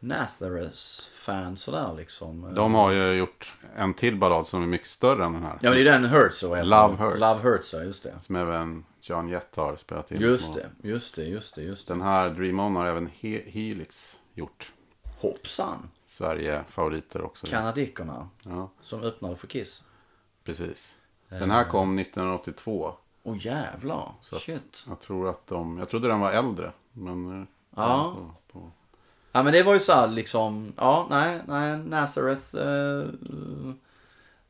Nazareth-fan 0.00 1.56
sådär 1.56 1.94
liksom. 1.96 2.54
De 2.54 2.74
har 2.74 2.92
ju 2.92 3.12
gjort 3.12 3.52
en 3.76 3.94
till 3.94 4.16
ballad 4.16 4.46
som 4.46 4.62
är 4.62 4.66
mycket 4.66 4.88
större 4.88 5.24
än 5.24 5.32
den 5.32 5.42
här. 5.42 5.58
Ja 5.60 5.70
men 5.70 5.72
det 5.72 5.80
är 5.80 5.92
den 6.00 6.04
Hurts 6.04 6.42
Love. 6.42 6.96
Hurts. 6.96 7.20
Love 7.20 7.40
Hurts, 7.42 7.74
ja 7.74 7.82
just 7.82 8.02
det. 8.02 8.12
Som 8.20 8.36
även 8.36 8.84
John 9.02 9.28
Jett 9.28 9.56
har 9.56 9.76
spelat 9.76 10.10
in. 10.10 10.20
Just 10.20 10.54
det, 10.54 10.88
just 10.88 11.14
det, 11.14 11.24
just 11.24 11.54
det, 11.54 11.62
just 11.62 11.88
det. 11.88 11.94
Den 11.94 12.02
här 12.02 12.30
Dream 12.30 12.60
On 12.60 12.76
har 12.76 12.86
även 12.86 13.08
He- 13.08 13.50
Helix 13.50 14.16
gjort. 14.34 14.72
Hoppsan. 15.18 15.90
Sverige-favoriter 16.06 17.22
också. 17.22 17.46
Kanadickerna 17.46 18.28
Ja, 18.42 18.70
som 18.80 19.02
öppnade 19.02 19.36
för 19.36 19.46
Kiss. 19.46 19.84
precis. 20.44 20.96
Den 21.28 21.50
här 21.50 21.64
kom 21.64 21.98
1982. 21.98 22.94
Åh 23.22 23.46
jävlar, 23.46 24.12
Så 24.22 24.36
att- 24.36 24.42
shit. 24.42 24.84
Jag 24.88 25.00
tror 25.00 25.28
att 25.28 25.46
de, 25.46 25.78
jag 25.78 25.88
trodde 25.88 26.08
den 26.08 26.20
var 26.20 26.32
äldre. 26.32 26.72
Men 26.92 27.40
eh, 27.42 27.46
Ja. 27.76 28.14
På, 28.16 28.30
på, 28.58 28.70
Ja 29.32 29.42
men 29.42 29.52
det 29.52 29.62
var 29.62 29.74
ju 29.74 29.80
så 29.80 29.92
här 29.92 30.08
liksom, 30.08 30.72
ja 30.76 31.06
nej, 31.10 31.40
nej, 31.46 31.78
Nazareth. 31.78 32.56
eh, 32.56 33.08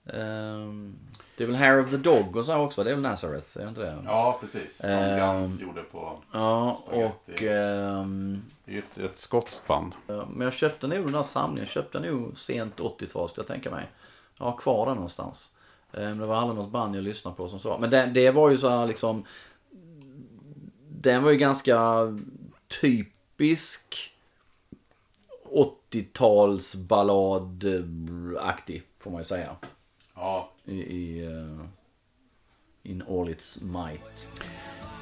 ehm, 0.04 0.98
det 1.36 1.44
är 1.44 1.46
väl 1.46 1.56
Hair 1.56 1.82
of 1.82 1.90
the 1.90 1.96
Dog 1.96 2.36
och 2.36 2.44
så 2.44 2.52
här 2.52 2.60
också, 2.60 2.84
det 2.84 2.90
är 2.90 2.94
väl 2.94 3.02
Nazareth, 3.02 3.58
är 3.58 3.62
det 3.62 3.68
inte 3.68 3.80
det? 3.80 4.02
ja, 4.04 4.38
precis. 4.40 4.76
Som 4.76 4.88
Ehm. 4.90 5.40
Guns 5.40 5.60
gjorde 5.60 5.82
på... 5.82 6.18
Ja, 6.32 6.80
och... 6.86 7.42
Ehm, 7.42 8.42
Det 8.64 8.74
är 8.74 8.78
ett, 8.78 8.98
ett 8.98 9.18
skotskt 9.18 9.66
band. 9.66 9.94
Men 10.06 10.40
jag 10.40 10.52
köpte 10.52 10.86
nog 10.86 11.04
den 11.04 11.12
där 11.12 11.22
samlingen. 11.22 11.62
Jag 11.62 11.68
köpte 11.68 12.00
nog 12.00 12.38
sent 12.38 12.80
80-tal 12.80 13.28
skulle 13.28 13.42
jag 13.42 13.46
tänka 13.46 13.70
mig. 13.70 13.84
Jag 14.38 14.46
har 14.46 14.56
kvar 14.56 14.86
den 14.86 14.94
någonstans. 14.94 15.50
Men 15.90 16.18
det 16.18 16.26
var 16.26 16.36
aldrig 16.36 16.58
något 16.58 16.70
band 16.72 16.96
jag 16.96 17.04
lyssnade 17.04 17.36
på 17.36 17.48
som 17.48 17.58
så. 17.58 17.78
Men 17.78 17.90
det, 17.90 18.06
det 18.06 18.30
var 18.30 18.50
ju 18.50 18.58
så 18.58 18.68
här 18.68 18.86
liksom. 18.86 19.24
Den 20.88 21.22
var 21.22 21.30
ju 21.30 21.36
ganska 21.36 21.78
typisk 22.80 24.12
80-tals 25.90 26.74
balladaktig 26.74 28.82
får 28.98 29.10
man 29.10 29.20
ju 29.20 29.24
säga. 29.24 29.56
Ja. 30.16 30.52
I, 30.64 30.74
i 30.74 31.26
eh, 31.26 31.66
In 32.82 33.02
all 33.08 33.28
its 33.28 33.60
might. 33.60 34.28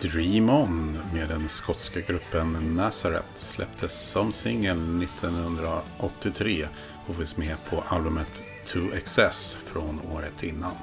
Dream 0.01 0.51
On 0.51 0.99
med 1.13 1.29
den 1.29 1.49
skotska 1.49 2.01
gruppen 2.01 2.77
Nazareth 2.77 3.37
släpptes 3.37 4.11
som 4.11 4.33
singel 4.33 5.03
1983 5.03 6.69
och 7.07 7.17
finns 7.17 7.37
med 7.37 7.57
på 7.71 7.85
albumet 7.89 8.43
To 8.67 8.95
Excess 8.95 9.53
från 9.53 10.01
året 10.13 10.43
innan. 10.43 10.75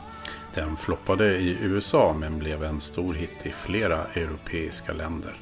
Den 0.54 0.78
floppade 0.78 1.38
i 1.38 1.58
USA 1.62 2.16
men 2.20 2.40
blev 2.40 2.64
en 2.64 2.82
stor 2.82 3.14
hit 3.14 3.46
i 3.46 3.50
flera 3.50 4.06
europeiska 4.06 4.94
länder. 4.94 5.36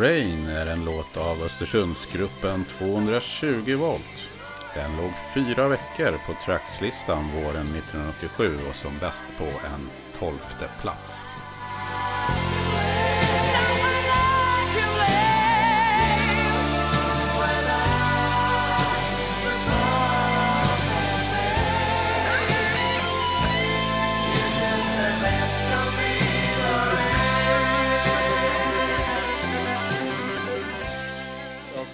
Rain 0.00 0.46
är 0.46 0.66
en 0.66 0.84
låt 0.84 1.16
av 1.16 1.42
Östersundsgruppen 1.42 2.64
220 2.64 3.76
volt. 3.76 4.28
Den 4.74 4.96
låg 4.96 5.10
fyra 5.34 5.68
veckor 5.68 6.18
på 6.26 6.32
Trackslistan 6.44 7.24
våren 7.34 7.66
1987 7.66 8.58
och 8.70 8.76
som 8.76 8.98
bäst 9.00 9.24
på 9.38 9.44
en 9.44 9.90
tolfte 10.18 10.68
plats. 10.80 11.36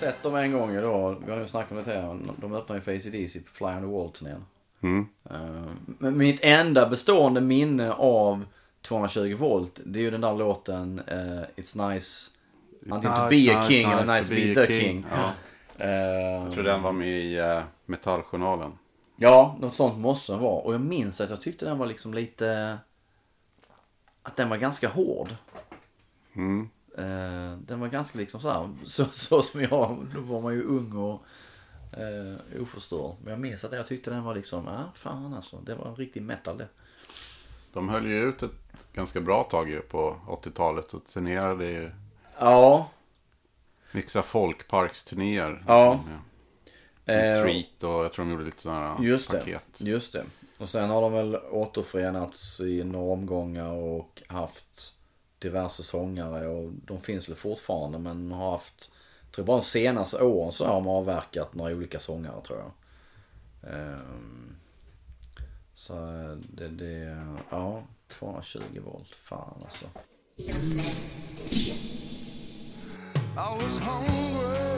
Sett 0.03 0.23
dem 0.23 0.35
en 0.35 0.53
gång 0.53 0.71
idag. 0.77 1.23
Vi 1.25 1.31
har 1.31 1.39
nu 1.39 1.49
snackat 1.49 1.79
om 1.79 1.85
det 1.85 1.91
här. 1.91 2.19
De 2.37 2.53
öppnar 2.55 2.77
ju 2.77 2.83
för 2.83 2.95
ACDC 2.97 3.41
på 3.41 3.51
Fly 3.51 3.67
on 3.67 3.81
the 3.81 3.87
Wall-turnén. 3.87 4.45
Mm. 4.83 5.07
Eh, 5.31 5.73
Men 5.99 6.17
mitt 6.19 6.45
enda 6.45 6.89
bestående 6.89 7.41
minne 7.41 7.93
av 7.93 8.45
220 8.83 9.37
volt, 9.39 9.81
det 9.85 9.99
är 9.99 10.03
ju 10.03 10.11
den 10.11 10.21
där 10.21 10.35
låten 10.35 11.03
eh, 11.07 11.17
It's 11.57 11.91
nice 11.91 12.31
Antingen 12.91 13.17
to 13.17 13.29
nice, 13.29 13.47
be 13.49 13.57
a 13.57 13.61
nice, 13.61 13.73
king 13.73 13.91
eller 13.91 14.03
nice 14.03 14.13
nice 14.13 14.29
to 14.29 14.35
be 14.35 14.67
the 14.67 14.81
king. 14.81 15.07
Ja. 15.11 15.33
Eh, 15.85 15.91
Jag 16.45 16.53
tror 16.53 16.65
den 16.65 16.83
var 16.83 16.93
med 16.93 17.09
i 17.09 17.41
uh, 17.41 17.61
Metalljournalen. 17.87 18.73
Ja, 19.17 19.57
något 19.61 19.75
sånt 19.75 19.99
måste 19.99 20.33
den 20.33 20.41
vara. 20.41 20.61
Och 20.61 20.75
jag 20.75 20.81
minns 20.81 21.21
att 21.21 21.31
jag 21.31 21.41
tyckte 21.41 21.65
den 21.65 21.79
var 21.79 21.87
liksom 21.87 22.15
lite... 22.15 22.79
Att 24.23 24.37
den 24.37 24.49
var 24.49 24.57
ganska 24.57 24.89
hård. 24.89 25.35
Mm. 26.33 26.69
Eh, 26.99 27.57
den 27.59 27.81
var 27.81 27.89
ganska 27.89 28.19
liksom 28.19 28.41
så 28.41 28.51
här, 28.51 28.71
så, 28.85 29.05
så 29.13 29.43
som 29.43 29.61
jag, 29.61 30.07
då 30.15 30.21
var 30.21 30.41
man 30.41 30.55
ju 30.55 30.63
ung 30.63 30.97
och 30.97 31.25
eh, 31.99 32.63
oförstörd. 32.63 33.15
Men 33.23 33.31
jag 33.31 33.41
minns 33.41 33.65
att 33.65 33.73
jag 33.73 33.87
tyckte 33.87 34.11
den 34.11 34.25
var 34.25 34.35
liksom, 34.35 34.65
ja 34.67 34.73
ah, 34.73 34.93
fan 34.95 35.35
alltså, 35.35 35.57
det 35.57 35.75
var 35.75 35.89
en 35.89 35.97
riktig 35.97 36.23
metal 36.23 36.59
det. 36.59 36.69
De 37.73 37.89
höll 37.89 38.07
ju 38.07 38.29
ut 38.29 38.43
ett 38.43 38.93
ganska 38.93 39.21
bra 39.21 39.45
tag 39.45 39.71
ju 39.71 39.81
på 39.81 40.17
80-talet 40.27 40.95
och 40.95 41.07
turnerade 41.07 41.67
ju. 41.67 41.91
Ja. 42.39 42.91
Här 43.93 44.23
folkparksturnéer. 44.23 45.63
Ja. 45.67 46.01
Med 46.07 46.19
Eh, 47.07 47.43
Treat 47.43 47.83
och 47.83 48.05
jag 48.05 48.13
tror 48.13 48.25
de 48.25 48.31
gjorde 48.31 48.45
lite 48.45 48.63
sådana 48.63 48.95
här 48.95 49.05
Just 49.05 49.31
det, 49.31 49.39
paket. 49.39 49.81
just 49.81 50.13
det. 50.13 50.25
Och 50.59 50.69
sen 50.69 50.91
har 50.91 51.03
de 51.03 51.13
väl 51.13 51.37
återförenats 51.51 52.61
i 52.61 52.85
några 52.85 53.13
omgångar 53.13 53.73
och 53.73 54.23
haft 54.27 54.95
diverse 55.43 55.83
sångare 55.83 56.47
och 56.47 56.73
de 56.73 57.01
finns 57.01 57.29
väl 57.29 57.37
fortfarande 57.37 57.99
men 57.99 58.33
har 58.33 58.51
haft, 58.51 58.91
jag 59.25 59.33
tror 59.33 59.45
bara 59.45 59.57
de 59.57 59.63
senaste 59.63 60.23
åren 60.23 60.53
så 60.53 60.67
har 60.67 60.75
de 60.75 60.89
avverkat 60.89 61.55
några 61.55 61.73
olika 61.73 61.99
sångare 61.99 62.43
tror 62.43 62.59
jag. 62.59 62.73
Ehm, 63.73 64.57
så 65.75 65.95
eh, 65.95 66.37
det, 66.55 66.69
det, 66.69 67.25
ja, 67.51 67.83
220 68.09 68.61
volt, 68.85 69.09
fan 69.09 69.63
alltså. 69.65 69.87
I 73.35 73.57
was 73.63 73.79
hungry, 73.81 74.72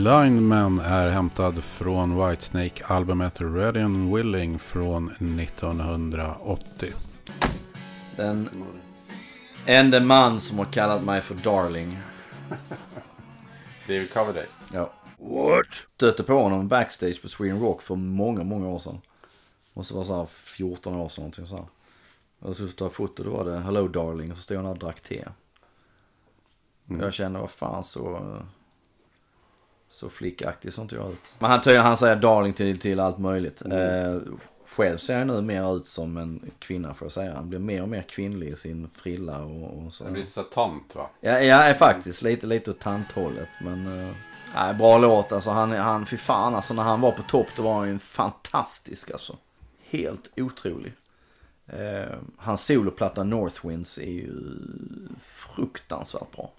Blind 0.00 0.42
Man 0.42 0.78
är 0.78 1.10
hämtad 1.10 1.64
från 1.64 2.16
Whitesnake-albumet 2.16 3.40
Ready 3.40 3.80
and 3.80 4.14
Willing 4.14 4.58
från 4.58 5.10
1980. 5.10 6.92
Den 8.16 8.48
enda 9.66 10.00
man 10.00 10.40
som 10.40 10.58
har 10.58 10.64
kallat 10.64 11.04
mig 11.04 11.20
för 11.20 11.34
darling. 11.34 11.98
David 13.88 14.12
Coverdale. 14.12 14.46
Ja. 14.72 14.92
What? 15.18 15.66
Stötte 15.96 16.22
på 16.22 16.32
honom 16.34 16.68
backstage 16.68 17.22
på 17.22 17.28
Sweden 17.28 17.60
Rock 17.60 17.82
för 17.82 17.96
många, 17.96 18.44
många 18.44 18.68
år 18.68 18.78
sedan. 18.78 19.00
Måste 19.72 19.94
vara 19.94 20.04
så 20.04 20.16
här 20.16 20.26
14 20.26 20.94
år 20.94 21.08
sedan 21.08 21.22
någonting 21.22 21.46
så 21.46 21.56
här. 21.56 21.66
Och 22.38 22.56
så 22.56 22.68
tog 22.68 22.86
jag 22.86 22.92
foto, 22.92 23.22
då 23.24 23.30
var 23.30 23.44
det 23.44 23.58
Hello 23.58 23.88
Darling 23.88 24.30
och 24.30 24.36
så 24.36 24.42
stod 24.42 24.56
han 24.56 24.64
där 24.64 24.72
och 24.72 24.78
drack 24.78 25.00
te. 25.00 25.24
Och 26.88 26.96
Jag 27.00 27.12
kände, 27.12 27.40
vad 27.40 27.50
fan 27.50 27.84
så... 27.84 28.36
Så 29.90 30.08
flickaktig 30.08 30.72
såg 30.72 30.84
inte 30.84 30.94
jag 30.94 31.12
ut. 31.12 31.34
Men 31.38 31.50
han, 31.50 31.76
han 31.76 31.96
säger 31.96 32.16
darling 32.16 32.52
till, 32.52 32.78
till 32.78 33.00
allt 33.00 33.18
möjligt. 33.18 33.62
Eh, 33.62 34.18
själv 34.66 34.98
ser 34.98 35.18
jag 35.18 35.26
nu 35.26 35.42
mer 35.42 35.76
ut 35.76 35.86
som 35.86 36.16
en 36.16 36.50
kvinna 36.58 36.94
får 36.94 37.04
jag 37.04 37.12
säga. 37.12 37.34
Han 37.34 37.48
blir 37.48 37.58
mer 37.58 37.82
och 37.82 37.88
mer 37.88 38.02
kvinnlig 38.02 38.48
i 38.48 38.56
sin 38.56 38.90
frilla 38.94 39.38
och, 39.38 39.78
och 39.78 39.92
så. 39.92 40.04
Det 40.04 40.10
blir 40.10 40.22
lite 40.22 40.32
så 40.32 40.42
tant 40.42 40.94
va? 40.94 41.10
Ja, 41.20 41.30
är 41.30 41.74
faktiskt 41.74 42.22
lite, 42.22 42.46
lite 42.46 42.70
åt 42.70 42.78
tanthållet. 42.78 43.48
Men 43.60 43.84
nej, 44.54 44.74
bra 44.74 44.98
låt 44.98 45.32
alltså. 45.32 45.50
Han, 45.50 45.72
han, 45.72 46.06
fy 46.06 46.16
fan 46.16 46.54
alltså 46.54 46.74
när 46.74 46.82
han 46.82 47.00
var 47.00 47.12
på 47.12 47.22
topp 47.22 47.48
då 47.56 47.62
var 47.62 47.74
han 47.74 47.88
ju 47.88 47.98
fantastisk 47.98 49.10
alltså. 49.10 49.36
Helt 49.90 50.30
otrolig. 50.36 50.92
Uh, 51.72 52.18
hans 52.36 52.64
soloplatta 52.64 53.24
Northwinds 53.24 53.98
är 53.98 54.10
ju 54.10 54.32
fruktansvärt 55.24 56.36
bra. 56.36 56.50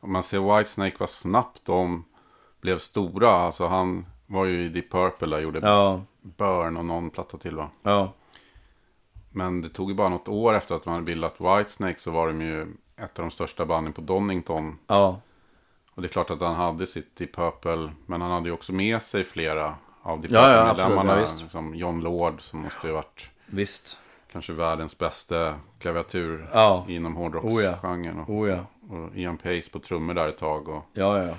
Om 0.00 0.12
man 0.12 0.22
ser 0.22 0.56
Whitesnake 0.56 0.96
vad 0.98 1.10
snabbt 1.10 1.64
de 1.64 2.04
blev 2.68 2.78
stora. 2.78 3.30
Alltså 3.30 3.66
han 3.66 4.06
var 4.26 4.44
ju 4.44 4.64
i 4.64 4.68
Deep 4.68 4.90
Purple 4.90 5.36
och 5.36 5.42
gjorde 5.42 5.58
Ja, 5.62 6.02
Burn 6.22 6.76
och 6.76 6.84
någon 6.84 7.10
platta 7.10 7.38
till 7.38 7.56
va? 7.56 7.68
ja, 7.82 8.12
Men 9.30 9.60
det 9.62 9.68
tog 9.68 9.88
ju 9.90 9.94
bara 9.96 10.08
något 10.08 10.28
år 10.28 10.54
efter 10.54 10.74
att 10.74 10.84
man 10.86 10.94
hade 10.94 11.06
bildat 11.06 11.34
Whitesnake 11.40 11.98
så 12.00 12.10
var 12.10 12.26
de 12.28 12.40
ju 12.42 12.62
ett 12.96 13.18
av 13.18 13.24
de 13.24 13.30
största 13.30 13.66
banden 13.66 13.92
på 13.92 14.00
Donington. 14.00 14.78
ja, 14.86 15.20
Och 15.94 16.02
det 16.02 16.06
är 16.08 16.10
klart 16.12 16.30
att 16.30 16.40
han 16.40 16.54
hade 16.54 16.86
sitt 16.86 17.16
Deep 17.16 17.34
Purple. 17.34 17.92
Men 18.06 18.20
han 18.20 18.30
hade 18.30 18.46
ju 18.48 18.52
också 18.54 18.72
med 18.72 19.02
sig 19.02 19.24
flera 19.24 19.74
av 20.02 20.20
Deep 20.20 20.32
Ja, 20.32 20.40
ja, 20.40 20.46
Purple-medlemmarna. 20.64 21.12
absolut, 21.12 21.30
ja, 21.30 21.36
visst. 21.44 21.52
som 21.52 21.74
John 21.74 22.00
Lord 22.00 22.40
som 22.40 22.60
måste 22.60 22.86
ju 22.86 22.92
varit 22.92 23.30
visst. 23.46 23.98
kanske 24.32 24.52
världens 24.52 24.98
bästa 24.98 25.54
klaviatur 25.78 26.48
Ja. 26.52 26.84
inom 26.88 27.16
Oh 27.16 27.22
ja. 27.22 27.24
hårdrocksgenren. 27.24 28.18
Och, 28.20 28.28
Oh 28.30 28.48
ja. 28.50 28.58
och 28.96 29.16
Ian 29.16 29.36
Pace 29.36 29.70
på 29.72 29.78
trummor 29.78 30.14
där 30.14 30.28
ett 30.28 30.38
tag. 30.38 30.68
Och, 30.68 30.82
Ja, 30.92 31.22
ja. 31.24 31.34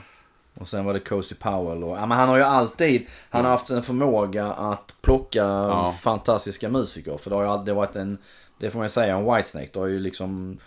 Och 0.60 0.68
sen 0.68 0.86
var 0.86 0.94
det 0.94 1.00
Cozy 1.00 1.36
Powell 1.36 1.84
och, 1.84 1.98
ja 1.98 2.06
men 2.06 2.18
han 2.18 2.30
har 2.30 2.38
ju 2.38 2.44
alltid, 2.44 3.06
han 3.30 3.44
har 3.46 3.52
haft 3.52 3.70
en 3.70 3.84
förmåga 3.84 4.46
att 4.46 4.94
plocka 5.02 5.40
Ja. 5.40 5.96
fantastiska 6.02 6.70
musiker. 6.70 7.18
För 7.18 7.30
det 7.30 7.36
har 7.36 7.44
ju 7.44 7.50
alltid 7.50 7.74
varit 7.74 7.96
en, 7.96 8.18
det 8.58 8.72
får 8.72 8.80
man 8.80 8.86
ju 8.86 8.90
säga 8.90 9.18
om 9.18 9.36
Whitesnake, 9.36 9.70
det 9.74 9.80
har 9.80 9.88
ju 9.88 10.00
liksom 10.00 10.60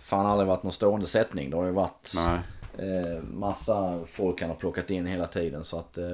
fan 0.00 0.26
aldrig 0.26 0.48
varit 0.48 0.62
någon 0.62 0.72
stående 0.72 1.06
sättning. 1.06 1.50
Det 1.50 1.56
har 1.56 1.64
ju 1.64 1.72
varit 1.72 2.12
eh, 2.78 3.22
massa 3.22 3.98
folk 4.06 4.40
han 4.40 4.50
har 4.50 4.56
plockat 4.56 4.90
in 4.90 5.06
hela 5.06 5.26
tiden 5.26 5.64
så 5.64 5.78
att 5.78 5.98
eh, 5.98 6.04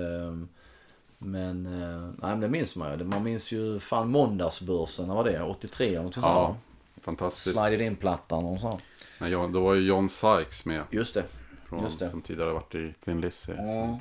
men, 1.19 1.67
eh, 1.67 1.99
nej 2.01 2.31
men 2.31 2.41
det 2.41 2.49
minns 2.49 2.77
man 2.77 2.99
ju. 2.99 3.05
Man 3.05 3.23
minns 3.23 3.53
ju 3.53 3.81
fan 3.81 4.11
måndagsbörsen, 4.11 5.09
vad 5.09 5.17
var 5.17 5.25
det? 5.25 5.43
83 5.43 5.89
eller 5.89 6.03
något 6.03 6.15
sånt 6.15 6.27
Ja, 6.27 6.57
fantastiskt. 7.01 7.57
Slided 7.59 7.81
in-plattan 7.81 8.45
och 8.45 8.61
så. 8.61 8.81
Nej, 9.21 9.31
då 9.31 9.61
var 9.61 9.75
ju 9.75 9.87
John 9.89 10.09
Sykes 10.09 10.65
med. 10.65 10.83
Just 10.91 11.15
det. 11.15 11.25
Från. 11.69 11.91
Som 11.91 12.23
tidigare 12.23 12.53
varit 12.53 12.75
i 12.75 12.95
Thin 13.05 13.21
Lizzy. 13.21 13.53
Ja. 13.53 13.99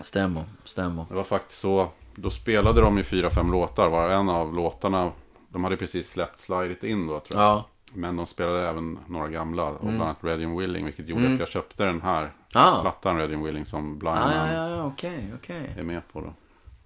Stämmer, 0.00 0.44
stämmer. 0.64 1.04
Det 1.08 1.14
var 1.14 1.24
faktiskt 1.24 1.60
så. 1.60 1.88
Då 2.14 2.30
spelade 2.30 2.80
de 2.80 2.98
i 2.98 3.04
fyra, 3.04 3.30
fem 3.30 3.52
låtar. 3.52 3.88
Var 3.90 4.08
en 4.10 4.28
av 4.28 4.54
låtarna. 4.54 5.12
De 5.48 5.64
hade 5.64 5.76
precis 5.76 6.10
släppt 6.10 6.40
Slide 6.40 6.70
It 6.72 6.84
In 6.84 7.06
då 7.06 7.20
tror 7.20 7.40
jag. 7.40 7.48
Ja, 7.50 7.64
Men 7.94 8.16
de 8.16 8.26
spelade 8.26 8.68
även 8.68 8.98
några 9.08 9.28
gamla. 9.28 9.64
Och 9.64 9.80
bland 9.86 10.02
annat 10.02 10.16
Reading 10.24 10.58
Willing. 10.58 10.84
Vilket 10.84 11.08
gjorde 11.08 11.22
Mm. 11.22 11.34
att 11.34 11.38
jag 11.40 11.48
köpte 11.48 11.84
den 11.84 12.02
här 12.02 12.32
Ah. 12.54 12.80
plattan 12.80 13.16
Reading 13.16 13.42
Willing 13.44 13.66
som 13.66 13.98
Blind 13.98 14.16
Ah, 14.18 14.26
Man 14.26 14.54
ja, 14.54 14.68
ja, 14.68 14.84
okej, 14.84 15.32
okej. 15.34 15.74
är 15.78 15.82
med 15.82 16.08
på. 16.12 16.20
Då. 16.20 16.34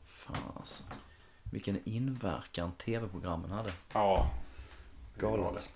Fan 0.07 0.37
alltså. 0.57 0.83
Vilken 1.53 1.79
inverkan 1.85 2.73
tv-programmen 2.73 3.51
hade. 3.51 3.71
Ja. 3.93 4.31
Galet. 5.19 5.69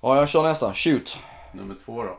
Ja, 0.00 0.16
jag 0.16 0.28
kör 0.28 0.42
nästa. 0.42 0.74
Shoot. 0.74 1.18
Nummer 1.52 1.74
två 1.84 2.02
då. 2.02 2.18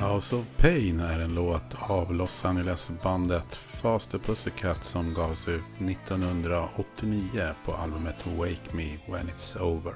House 0.00 0.36
of 0.36 0.44
Pain 0.56 1.00
är 1.00 1.20
en 1.20 1.34
låt 1.34 1.62
av 1.78 2.14
Los 2.14 2.44
Angeles-bandet 2.44 3.54
Faster 3.54 4.18
Pussycat 4.18 4.84
som 4.84 5.14
gavs 5.14 5.48
ut 5.48 5.62
1989 5.78 7.54
på 7.64 7.72
albumet 7.72 8.26
Wake 8.26 8.76
Me 8.76 8.96
When 9.08 9.28
It's 9.28 9.58
Over. 9.60 9.94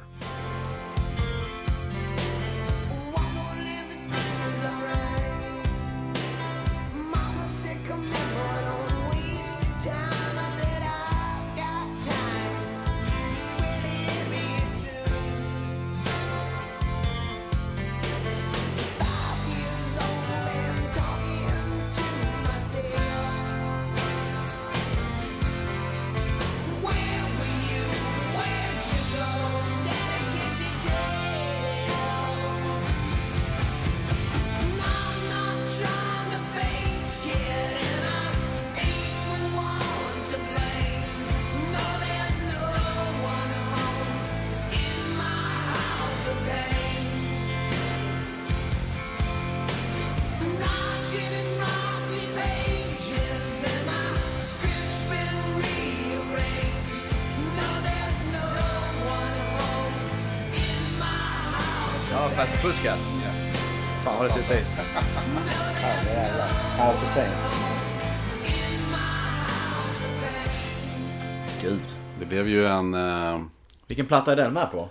Gud. 71.62 71.80
Det 72.20 72.26
blev 72.26 72.48
ju 72.48 72.66
en... 72.66 72.94
Eh, 72.94 73.40
Vilken 73.86 74.06
platta 74.06 74.32
är 74.32 74.36
den 74.36 74.52
med 74.52 74.70
på? 74.70 74.88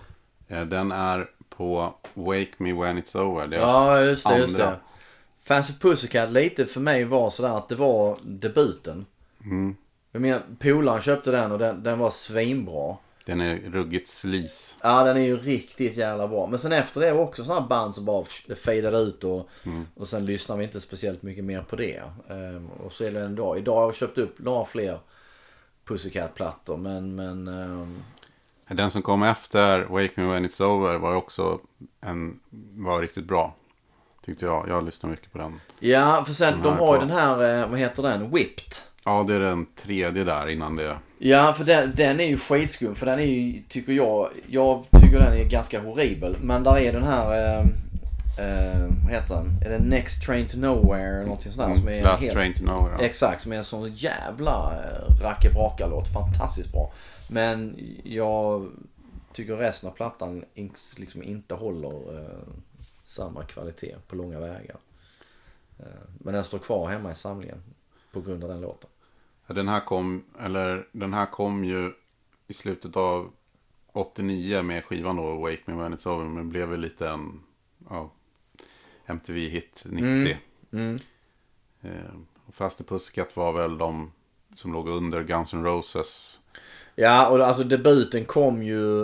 eh, 0.48 0.62
den 0.66 0.92
är 0.92 1.30
på 1.50 1.94
Wake 2.14 2.52
Me 2.58 2.74
When 2.74 2.98
It's 3.02 3.18
Over. 3.18 3.48
deras 3.48 3.62
Ja, 3.62 4.02
just 4.02 4.28
det, 4.30 4.38
just 4.38 4.58
det. 4.58 4.76
Fancy 5.44 5.74
Pussycat 5.74 6.32
lite 6.32 6.66
för 6.66 6.80
mig 6.80 7.06
var 7.06 7.30
sådär 7.30 7.58
att 7.58 7.70
det 7.70 7.76
var 7.76 8.18
debuten. 8.24 9.06
Mm. 9.44 9.76
Jag 10.12 10.22
menar, 10.22 10.42
polaren 10.60 11.02
köpte 11.02 11.32
den 11.32 11.52
och 11.52 11.60
den, 11.60 11.84
den 11.84 12.00
var 12.00 12.10
svinbra. 12.10 12.96
Den 13.26 13.42
är 13.42 13.56
ruggigt 13.72 14.08
slis. 14.08 14.78
Ja, 14.84 15.04
den 15.04 15.18
är 15.18 15.22
ju 15.22 15.38
riktigt 15.38 15.98
jävla 15.98 16.28
bra. 16.28 16.48
Men 16.48 16.60
sen 16.60 16.72
efter 16.72 17.02
det 17.02 17.14
var 17.14 17.24
också 17.24 17.44
sådana 17.44 17.68
band 17.68 17.96
som 17.96 18.06
bara 18.06 18.26
fejdade 18.64 18.98
ut 18.98 19.24
och, 19.24 19.50
och 19.96 20.08
sen 20.08 20.26
lyssnar 20.26 20.58
vi 20.58 20.64
inte 20.64 20.82
speciellt 20.82 21.22
mycket 21.22 21.44
mer 21.44 21.62
på 21.62 21.76
det. 21.76 22.02
Ehm, 22.30 22.68
och 22.86 22.94
så 22.94 23.04
är 23.04 23.12
det 23.12 23.20
en 23.22 23.36
dag. 23.36 23.58
Idag 23.58 23.76
har 23.76 23.84
jag 23.84 23.96
köpt 23.96 24.18
upp 24.18 24.40
några 24.40 24.66
fler 24.66 25.00
Pussycat-plattor 25.88 26.78
men, 26.78 27.16
men 27.16 27.48
ehm, 27.48 28.04
Den 28.70 28.92
som 28.92 29.02
kom 29.02 29.24
efter 29.24 29.84
Wake 29.84 30.12
Me 30.16 30.24
When 30.24 30.46
It's 30.46 30.64
Over 30.64 30.98
var 30.98 31.16
också 31.16 31.60
en, 32.02 32.40
var 32.76 33.02
riktigt 33.02 33.26
bra. 33.26 33.56
Tyckte 34.26 34.46
jag. 34.46 34.66
Jag 34.70 34.86
lyssnar 34.86 35.10
mycket 35.10 35.32
på 35.32 35.38
den. 35.38 35.62
Ja, 35.80 36.24
för 36.26 36.34
sen 36.34 36.62
de 36.64 36.78
har 36.78 36.94
ju 36.96 37.00
den 37.00 37.10
här, 37.10 37.62
eh, 37.62 37.70
vad 37.70 37.80
heter 37.80 38.04
den? 38.04 38.32
Whipped. 38.32 38.74
Ja, 39.04 39.26
det 39.28 39.36
är 39.36 39.40
den 39.40 39.66
tredje 39.66 40.24
där 40.24 40.50
innan 40.50 40.76
det. 40.76 40.98
Ja, 41.20 41.54
för 41.54 41.64
den, 41.64 41.92
den 41.96 42.20
är 42.20 42.26
ju 42.26 42.38
skitskum. 42.38 42.96
För 42.96 43.06
den 43.06 43.20
är 43.20 43.26
ju, 43.26 43.62
tycker 43.68 43.94
jag, 43.94 44.30
jag 44.48 44.86
tycker 45.02 45.20
den 45.20 45.34
är 45.34 45.44
ganska 45.44 45.82
horribel. 45.82 46.38
Men 46.42 46.64
där 46.64 46.78
är 46.78 46.94
den 46.94 47.04
här, 47.04 47.58
eh, 47.60 47.66
eh, 48.40 48.88
vad 49.04 49.12
heter 49.12 49.36
den? 49.36 49.62
Är 49.66 49.70
det 49.70 49.80
Next 49.80 50.24
Train 50.24 50.48
to 50.48 50.58
Nowhere 50.58 51.14
eller 51.16 51.24
någonting 51.24 51.52
sånt 51.52 51.68
där? 51.70 51.76
som 51.76 51.88
är 51.88 51.92
Mm, 51.92 52.04
Last 52.04 52.24
helt- 52.24 52.34
Train 52.34 52.54
to 52.54 52.64
Nowhere. 52.64 52.96
Ja. 53.00 53.06
Exakt, 53.06 53.42
som 53.42 53.52
är 53.52 53.58
en 53.58 53.64
sån 53.66 53.94
jävla 53.94 54.80
eh, 54.84 55.22
rackebraka-låt. 55.22 56.14
Fantastiskt 56.14 56.72
bra. 56.72 56.92
Men 57.30 57.80
jag 58.04 58.70
tycker 59.34 59.58
resten 59.58 59.90
av 59.90 59.94
plattan 59.94 60.46
liksom 60.98 61.24
inte 61.24 61.56
håller 61.56 62.20
eh, 62.20 62.38
samma 63.04 63.44
kvalitet 63.44 63.96
på 64.08 64.16
långa 64.16 64.40
vägar. 64.40 64.78
Eh, 65.80 65.86
men 66.20 66.34
den 66.34 66.44
står 66.44 66.60
kvar 66.60 66.90
hemma 66.90 67.12
i 67.12 67.16
samlingen 67.16 67.64
på 68.12 68.22
grund 68.22 68.44
av 68.44 68.50
den 68.50 68.62
låten. 68.62 68.90
Den 69.48 69.68
här 69.68 69.80
kom, 69.80 70.24
eller 70.42 70.88
den 70.92 71.14
här 71.14 71.26
kom 71.26 71.64
ju 71.64 71.94
i 72.48 72.54
slutet 72.54 72.98
av 72.98 73.30
89 73.94 74.62
med 74.62 74.84
skivan 74.86 75.16
då, 75.16 75.36
Wake 75.38 75.62
Me 75.66 75.74
When 75.74 75.94
It's 75.98 76.08
Over. 76.08 76.26
Men 76.26 76.50
blev 76.50 76.68
väl 76.70 76.80
lite 76.80 77.10
en 77.10 77.40
ja, 77.90 78.12
MTV-hit 79.08 79.84
90. 79.86 80.38
Mm. 80.74 81.00
Eh, 81.82 81.92
och 82.46 82.54
Faster 82.54 82.84
Pussycat 82.84 83.36
var 83.36 83.54
väl 83.54 83.78
de 83.78 84.12
som 84.56 84.74
låg 84.74 84.88
under 84.88 85.24
Guns 85.24 85.54
N' 85.54 85.64
Roses 85.64 86.40
Ja, 87.00 87.30
och 87.30 87.40
alltså 87.40 87.64
debuten 87.64 88.26
kom 88.26 88.64
ju... 88.64 89.04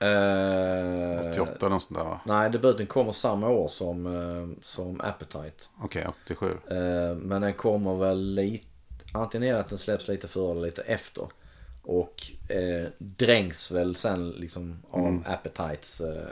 Eh, 0.00 1.30
88 1.32 1.66
eller 1.66 1.78
sånt 1.78 1.94
där 1.94 2.04
va? 2.04 2.20
Nej, 2.26 2.50
debuten 2.50 2.86
kommer 2.86 3.12
samma 3.12 3.48
år 3.48 3.68
som, 3.68 4.06
eh, 4.06 4.62
som 4.62 5.00
Appetite. 5.00 5.64
Okej, 5.82 6.06
87. 6.24 6.50
Eh, 6.70 7.16
men 7.16 7.42
den 7.42 7.54
kommer 7.54 7.96
väl 7.96 8.34
lite... 8.34 8.66
Antingen 9.14 9.48
är 9.48 9.52
det 9.52 9.60
att 9.60 9.68
den 9.68 9.78
släpps 9.78 10.08
lite 10.08 10.28
före 10.28 10.50
eller 10.50 10.66
lite 10.66 10.82
efter. 10.82 11.26
Och 11.82 12.30
eh, 12.48 12.86
dränks 12.98 13.70
väl 13.70 13.96
sen 13.96 14.30
liksom 14.30 14.76
av 14.90 15.22
Appetites 15.26 16.00
eh, 16.00 16.28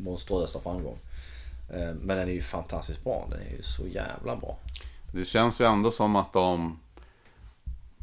monstruösa 0.00 0.60
framgång. 0.60 0.98
Eh, 1.74 1.94
men 1.94 2.16
den 2.16 2.28
är 2.28 2.32
ju 2.32 2.42
fantastiskt 2.42 3.04
bra. 3.04 3.26
Den 3.30 3.40
är 3.40 3.50
ju 3.56 3.62
så 3.62 3.86
jävla 3.86 4.36
bra. 4.36 4.58
Det 5.12 5.24
känns 5.24 5.60
ju 5.60 5.64
ändå 5.66 5.90
som 5.90 6.16
att 6.16 6.32
de... 6.32 6.78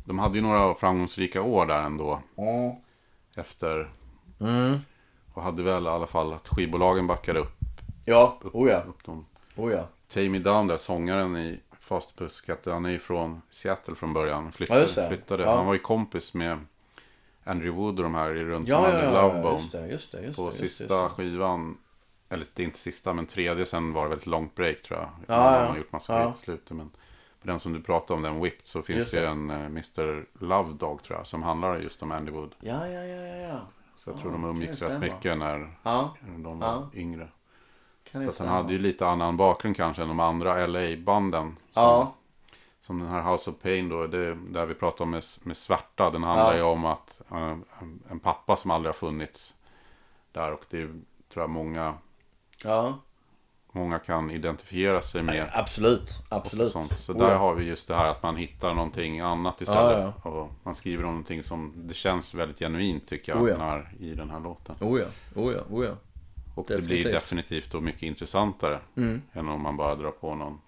De 0.06 0.20
hade 0.20 0.36
ju 0.36 0.42
några 0.42 0.76
framgångsrika 0.76 1.42
år 1.42 1.66
där 1.66 1.82
ändå. 1.82 2.22
Efter... 3.38 3.90
Mm. 4.40 4.78
Och 5.34 5.44
hade 5.44 5.64
väl 5.64 5.86
i 5.86 5.90
alla 5.90 6.08
fall 6.08 6.34
att 6.34 6.48
skivbolagen 6.48 7.08
backade 7.08 7.40
upp, 7.40 7.58
Ja, 8.06 8.40
oh 8.54 8.70
ja. 8.70 8.78
upp 8.78 9.06
dem. 9.06 9.26
Oh 9.56 9.72
ja. 9.72 9.88
Take 10.08 10.30
Me 10.30 10.40
Down 10.40 10.68
där, 10.68 10.78
sångaren 10.78 11.38
i 11.38 11.60
Fast 11.80 12.16
Pussycat, 12.18 12.66
han 12.66 12.86
är 12.86 12.90
ju 12.90 13.00
från 13.00 13.42
Seattle 13.52 13.96
från 13.96 14.14
början. 14.14 14.52
Flyttade, 14.52 14.88
Ja, 14.98 15.08
flyttade. 15.08 15.44
Ja. 15.44 15.56
Han 15.56 15.66
var 15.66 15.74
ju 15.74 15.80
kompis 15.80 16.34
med 16.34 16.60
Andrew 17.44 17.82
Wood 17.82 17.98
och 18.00 18.04
de 18.04 18.16
här 18.16 18.36
i 18.36 18.44
runt 18.44 18.68
Ja, 18.68 18.90
ja, 18.94 19.04
ja, 19.04 19.22
Love 19.22 19.38
ja, 19.38 19.44
Bone. 19.44 19.56
just 19.58 19.72
det, 19.72 19.88
just 19.88 20.12
det, 20.12 20.22
just 20.22 20.38
På 20.38 20.50
det. 20.50 20.58
Just 20.58 20.78
sista 20.78 21.02
just 21.04 21.18
det. 21.18 21.24
skivan, 21.24 21.78
eller 22.30 22.46
det 22.54 22.64
är 22.64 22.66
inte 22.66 22.78
sista 22.80 23.14
men 23.14 23.26
tredje 23.26 23.66
sen 23.66 23.94
var 23.94 24.04
det 24.04 24.10
väl 24.10 24.18
ett 24.18 24.26
långt 24.26 24.56
break 24.56 24.82
tror 24.82 25.00
jag. 25.00 25.10
Ja, 25.28 25.44
Han 25.44 25.54
ja. 25.54 25.66
har 25.68 25.78
gjort 25.78 25.92
massa 25.92 26.22
Ja. 26.22 26.32
på 26.32 26.38
slutet. 26.38 26.78
Men 26.78 26.90
på 27.42 27.48
den 27.48 27.60
som 27.60 27.74
du 27.74 27.82
pratade 27.82 28.14
om, 28.14 28.22
den 28.22 28.42
Whipped, 28.42 28.66
så 28.66 28.82
finns 28.82 29.00
Just 29.00 29.12
det 29.12 29.28
en 29.28 29.50
eh, 29.50 29.66
Mr. 29.66 30.26
Love 30.46 30.74
Dog 30.74 31.04
tror 31.04 31.18
jag. 31.20 31.28
Som 31.28 31.44
handlar 31.44 31.78
just 31.80 32.04
om 32.04 32.12
Andy 32.12 32.32
Wood. 32.32 32.56
Ja, 32.60 32.88
ja, 32.88 33.04
ja, 33.04 33.22
ja, 33.28 33.36
ja. 33.38 33.60
Så 33.98 34.10
jag 34.10 34.18
Ja, 34.18 34.22
tror 34.22 34.32
de 34.32 34.44
umgicks 34.46 34.82
rätt 34.82 35.00
mycket 35.00 35.38
när 35.38 35.78
de 36.44 36.60
var 36.60 36.88
yngre. 36.94 37.28
kan 38.12 38.24
Så 38.24 38.30
att 38.30 38.38
han 38.38 38.48
hade 38.48 38.74
ju 38.74 38.80
lite 38.80 39.08
annan 39.08 39.38
bakgrund 39.38 39.76
kanske 39.78 40.02
än 40.02 40.08
de 40.08 40.20
andra 40.20 40.68
LA-banden. 40.68 41.58
Som, 41.74 41.84
Ja, 41.84 42.14
som 42.82 43.00
den 43.00 43.08
här 43.08 43.32
House 43.32 43.50
of 43.50 43.56
Pain 43.62 43.90
då, 43.90 44.08
det, 44.08 44.36
där 44.36 44.66
vi 44.66 44.74
pratar 44.74 45.06
om 45.06 45.12
med, 45.12 45.24
med 45.44 45.58
svärta. 45.58 46.10
Den 46.10 46.24
handlar 46.24 46.56
ju 46.56 46.62
om 46.62 46.86
att 46.86 47.22
en, 47.32 47.66
en 48.10 48.20
pappa 48.20 48.56
som 48.56 48.72
aldrig 48.72 48.90
har 48.90 48.98
funnits 48.98 49.56
där. 50.32 50.54
Och 50.54 50.66
det 50.70 50.82
är, 50.82 50.88
tror 51.34 51.44
jag 51.44 51.50
många 51.50 51.94
ja. 52.64 53.00
många 53.72 54.00
kan 54.00 54.32
identifiera 54.32 55.02
sig 55.02 55.24
med. 55.24 55.50
Absolut, 55.54 56.20
absolut. 56.30 56.72
Sånt. 56.72 57.00
Så 57.00 57.14
där 57.14 57.32
ja. 57.32 57.38
har 57.38 57.56
vi 57.56 57.66
just 57.66 57.88
det 57.88 57.96
här 57.96 58.06
att 58.06 58.24
man 58.24 58.36
hittar 58.36 58.74
någonting 58.74 59.20
annat 59.20 59.62
istället. 59.62 60.14
Ja, 60.24 60.30
Och 60.30 60.52
man 60.64 60.76
skriver 60.76 61.04
om 61.04 61.10
någonting 61.10 61.44
som 61.44 61.74
det 61.76 61.94
känns 61.94 62.34
väldigt 62.34 62.60
genuint 62.60 63.08
tycker 63.08 63.32
jag 63.32 63.42
Oh, 63.42 63.50
ja. 63.50 63.58
när, 63.58 63.94
i 64.00 64.14
den 64.16 64.30
här 64.30 64.40
låten. 64.40 64.76
Oh 64.82 65.00
ja, 65.00 65.06
oh 65.36 65.54
ja, 65.54 65.60
oh 65.72 65.86
ja. 65.86 65.92
Och 66.56 66.66
det 66.68 66.74
definitivt. 66.76 67.04
blir 67.04 67.14
definitivt 67.14 67.72
då 67.72 67.82
mycket 67.82 68.04
intressantare 68.04 68.80
Mm. 68.98 69.22
än 69.34 69.48
om 69.50 69.62
man 69.62 69.78
bara 69.78 69.96
drar 69.96 70.12
på 70.12 70.36
någon. 70.36 70.60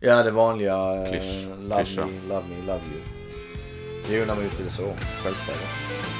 Ja, 0.00 0.22
det 0.22 0.30
vanliga 0.30 0.72
eh, 0.74 1.12
Klysch- 1.12 1.56
love 1.68 1.84
klyscha. 1.84 2.06
me, 2.06 2.28
love 2.28 2.48
me, 2.48 2.56
love 2.66 2.80
you. 2.92 3.00
Jo, 4.10 4.24
när 4.26 4.34
man 4.34 4.44
visst 4.44 4.60
är 4.60 4.64
det 4.64 4.70
så. 4.70 4.94
Självklart. 5.22 6.13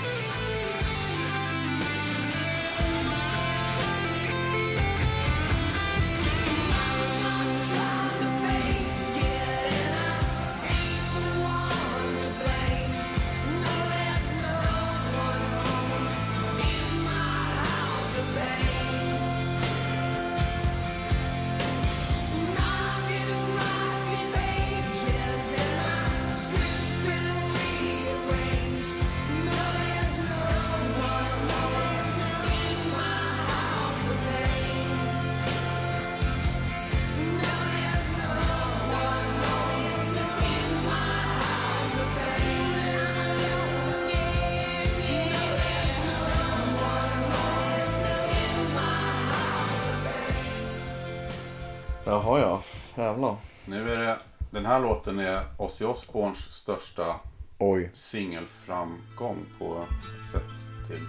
Jaha, 52.07 52.41
ja. 52.41 52.63
Jävlar. 52.97 53.37
Nu 53.67 53.93
är 53.93 53.99
det, 53.99 54.19
den 54.51 54.67
här 54.67 54.81
låten 54.81 55.19
är 55.19 55.43
Ozzy 55.59 55.85
Osbournes 55.85 56.39
största 56.39 57.15
Oj, 57.59 57.91
singelframgång 57.95 59.47
på 59.59 59.85
sätt 60.33 60.43
till 60.89 61.01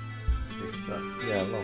listor. 0.63 1.29
jävlar. 1.29 1.61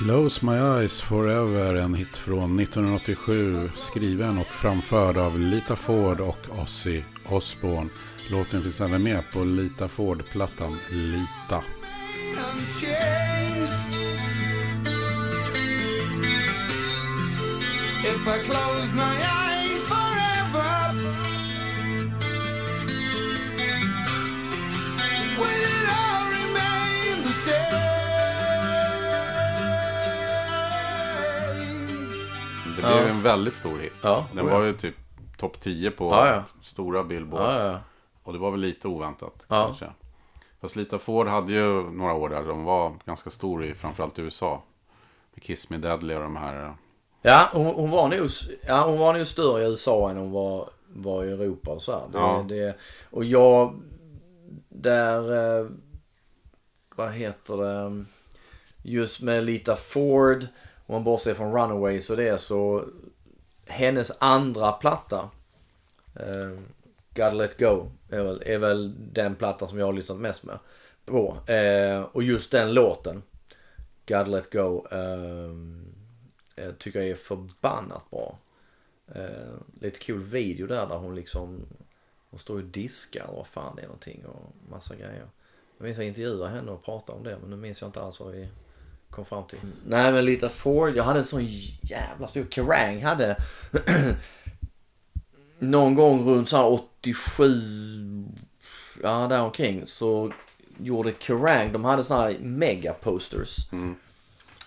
Close 0.00 0.46
My 0.46 0.56
Eyes 0.56 1.00
Forever, 1.00 1.74
en 1.74 1.94
hit 1.94 2.16
från 2.16 2.60
1987, 2.60 3.70
skriven 3.76 4.38
och 4.38 4.46
framförd 4.46 5.16
av 5.16 5.40
Lita 5.40 5.76
Ford 5.76 6.20
och 6.20 6.38
Ozzy 6.62 7.02
Osbourne. 7.28 7.90
Låten 8.30 8.62
finns 8.62 8.80
även 8.80 9.02
med 9.02 9.22
på 9.32 9.44
Lita 9.44 9.88
Ford-plattan 9.88 10.76
Lita. 10.90 11.62
If 18.02 18.26
I 18.26 18.44
close 18.44 18.94
my 18.94 19.02
eyes 19.02 19.39
Det 32.82 32.86
blev 33.02 33.06
en 33.08 33.22
väldigt 33.22 33.54
stor 33.54 33.78
hit. 33.78 33.92
Den 34.34 34.46
var 34.46 34.64
ju 34.64 34.76
typ 34.76 34.94
topp 35.36 35.60
10 35.60 35.90
på 35.90 36.04
stora 36.62 37.04
Billboard. 37.04 37.42
Och 38.22 38.32
det 38.32 38.38
var 38.38 38.50
väl 38.50 38.60
lite 38.60 38.88
oväntat 38.88 39.44
kanske. 39.48 39.86
Fast 40.60 40.76
Lita 40.76 40.98
Ford 40.98 41.26
hade 41.26 41.52
ju 41.52 41.90
några 41.90 42.14
år 42.14 42.28
där 42.28 42.42
de 42.42 42.64
var 42.64 42.92
ganska 43.04 43.30
stor 43.30 43.64
i 43.64 43.74
framförallt 43.74 44.18
USA. 44.18 44.62
Med 45.34 45.42
Kiss 45.42 45.70
Me 45.70 45.76
Deadly 45.76 46.14
och 46.14 46.20
de 46.22 46.36
här. 46.36 46.74
Ja, 47.22 47.48
hon, 47.52 47.66
hon, 47.66 47.90
var 47.90 48.08
nog, 48.08 48.28
ja, 48.66 48.86
hon 48.86 48.98
var 48.98 49.14
nog 49.14 49.26
större 49.26 49.62
i 49.62 49.66
USA 49.70 50.10
än 50.10 50.16
hon 50.16 50.30
var, 50.32 50.68
var 50.88 51.24
i 51.24 51.30
Europa 51.30 51.70
och 51.70 51.82
så 51.82 51.92
här. 51.92 52.08
Det, 52.12 52.18
Ja. 52.18 52.44
det, 52.48 52.76
och 53.10 53.24
jag, 53.24 53.80
där, 54.68 55.32
eh, 55.60 55.66
vad 56.96 57.12
heter 57.12 57.56
det, 57.56 58.04
just 58.82 59.20
med 59.20 59.44
Lita 59.44 59.76
Ford, 59.76 60.46
om 60.90 60.94
man 60.94 61.04
bortser 61.04 61.34
från 61.34 61.52
Runaways 61.52 62.10
och 62.10 62.16
det 62.16 62.40
så, 62.40 62.84
hennes 63.66 64.12
andra 64.18 64.72
platta, 64.72 65.30
eh, 66.16 66.58
Gotta 67.14 67.32
Let 67.32 67.58
Go, 67.58 67.90
är 68.08 68.22
väl, 68.22 68.42
är 68.46 68.58
väl 68.58 68.94
den 69.12 69.34
platta 69.34 69.66
som 69.66 69.78
jag 69.78 69.86
har 69.86 69.92
lyssnat 69.92 70.18
mest 70.18 70.44
med 70.44 70.58
på. 71.04 71.36
Eh, 71.46 72.02
och 72.02 72.22
just 72.22 72.52
den 72.52 72.74
låten, 72.74 73.22
Gotta 74.06 74.24
Let 74.24 74.52
Go, 74.52 74.86
eh, 74.90 75.50
eh 76.64 76.72
tycker 76.78 76.98
jag 76.98 77.08
är 77.08 77.14
förbannat 77.14 78.10
bra. 78.10 78.38
Eh, 79.14 79.54
lite 79.80 79.98
kul 79.98 80.22
video 80.22 80.66
där, 80.66 80.86
där 80.86 80.96
hon 80.96 81.14
liksom 81.14 81.66
hon 82.30 82.40
står 82.40 82.54
och 82.54 82.64
diskar 82.64 83.26
och 83.26 83.36
vad 83.36 83.46
fan 83.46 83.76
det 83.76 83.82
är 83.82 83.86
någonting 83.86 84.26
och 84.26 84.70
massa 84.70 84.94
grejer. 84.94 85.28
Jag 85.78 85.84
minns 85.84 85.98
jag 85.98 86.06
intervjuade 86.06 86.48
henne 86.48 86.70
och 86.70 86.84
pratade 86.84 87.18
om 87.18 87.24
det 87.24 87.38
men 87.40 87.50
nu 87.50 87.56
minns 87.56 87.80
jag 87.80 87.88
inte 87.88 88.02
alls 88.02 88.20
vad 88.20 88.32
vi 88.32 88.48
kom 89.10 89.24
fram 89.24 89.44
till. 89.46 89.58
Nej 89.86 90.12
men 90.12 90.24
Lita 90.24 90.48
Ford, 90.48 90.96
jag 90.96 91.04
hade 91.04 91.18
en 91.18 91.24
sån 91.24 91.46
jävla 91.82 92.26
stor, 92.26 92.46
Kerrang 92.50 93.02
hade 93.02 93.36
någon 95.58 95.94
gång 95.94 96.28
runt 96.28 96.48
så 96.48 96.56
här 96.56 96.66
87, 96.66 97.52
ja 99.02 99.26
där 99.28 99.42
omkring 99.42 99.86
så 99.86 100.32
gjorde 100.78 101.12
Kerrang, 101.18 101.72
de 101.72 101.84
hade 101.84 102.04
såna 102.04 102.20
här 102.20 102.36
mega 102.40 102.92
posters. 102.92 103.56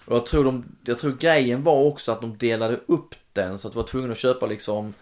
Och 0.05 0.15
jag 0.15 0.25
tror, 0.25 0.43
de, 0.43 0.65
jag 0.85 0.99
tror 0.99 1.11
grejen 1.11 1.63
var 1.63 1.83
också 1.83 2.11
att 2.11 2.21
de 2.21 2.37
delade 2.37 2.79
upp 2.85 3.15
den 3.33 3.59
så 3.59 3.67
att 3.67 3.73
du 3.73 3.77
var 3.77 3.87
tvungen 3.87 4.11
att 4.11 4.17
köpa 4.17 4.45
liksom 4.45 4.93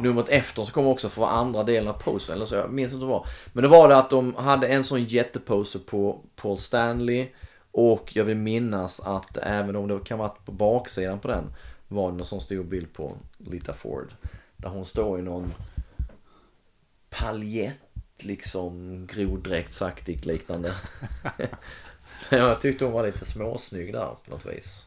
numret 0.00 0.28
efter 0.28 0.64
så 0.64 0.72
kom 0.72 0.86
också 0.86 1.08
för 1.08 1.26
andra 1.26 1.62
delen 1.62 1.88
av 1.88 1.92
postern 1.92 2.36
eller 2.36 2.46
så. 2.46 2.54
Jag 2.54 2.72
minns 2.72 2.92
inte 2.92 3.04
vad 3.04 3.14
det 3.14 3.18
var. 3.18 3.26
Men 3.52 3.62
det 3.62 3.68
var 3.68 3.88
det 3.88 3.96
att 3.96 4.10
de 4.10 4.34
hade 4.34 4.68
en 4.68 4.84
sån 4.84 5.04
jätteposter 5.04 5.78
på 5.78 6.20
Paul 6.36 6.58
Stanley 6.58 7.26
och 7.74 8.16
jag 8.16 8.24
vill 8.24 8.36
minnas 8.36 9.00
att 9.00 9.36
även 9.36 9.76
om 9.76 9.88
det 9.88 10.00
kan 10.04 10.18
vara 10.18 10.28
på 10.28 10.52
baksidan 10.52 11.18
på 11.18 11.28
den 11.28 11.44
var 11.88 12.10
det 12.10 12.16
någon 12.16 12.26
sån 12.26 12.40
stor 12.40 12.64
bild 12.64 12.92
på 12.92 13.12
Lita 13.38 13.72
Ford. 13.72 14.12
Där 14.56 14.68
hon 14.68 14.84
står 14.84 15.18
i 15.18 15.22
någon 15.22 15.54
paljett 17.10 17.80
liksom 18.22 19.06
groddräktsaktigt 19.06 20.24
liknande. 20.24 20.74
Så 22.28 22.34
jag 22.34 22.60
tyckte 22.60 22.84
hon 22.84 22.94
var 22.94 23.06
lite 23.06 23.24
småsnygg 23.24 23.92
där 23.92 24.16
på 24.24 24.30
något 24.30 24.46
vis. 24.46 24.86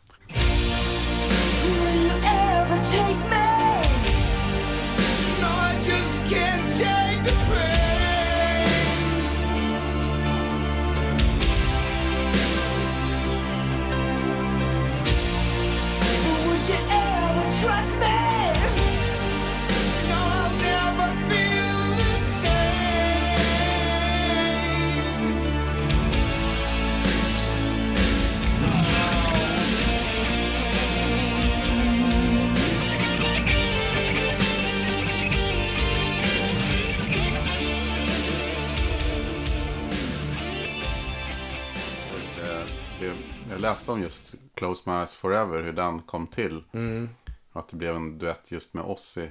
Läste 43.70 43.92
om 43.92 44.02
just 44.02 44.36
Close 44.54 44.82
My 44.86 44.96
Eyes 44.96 45.16
Forever, 45.16 45.62
hur 45.64 45.74
den 45.74 46.00
kom 46.02 46.28
till. 46.28 46.64
Mm. 46.72 47.10
Och 47.52 47.60
att 47.60 47.68
det 47.68 47.76
blev 47.76 47.96
en 47.96 48.18
duett 48.18 48.52
just 48.52 48.74
med 48.74 48.84
Ozzy. 48.86 49.28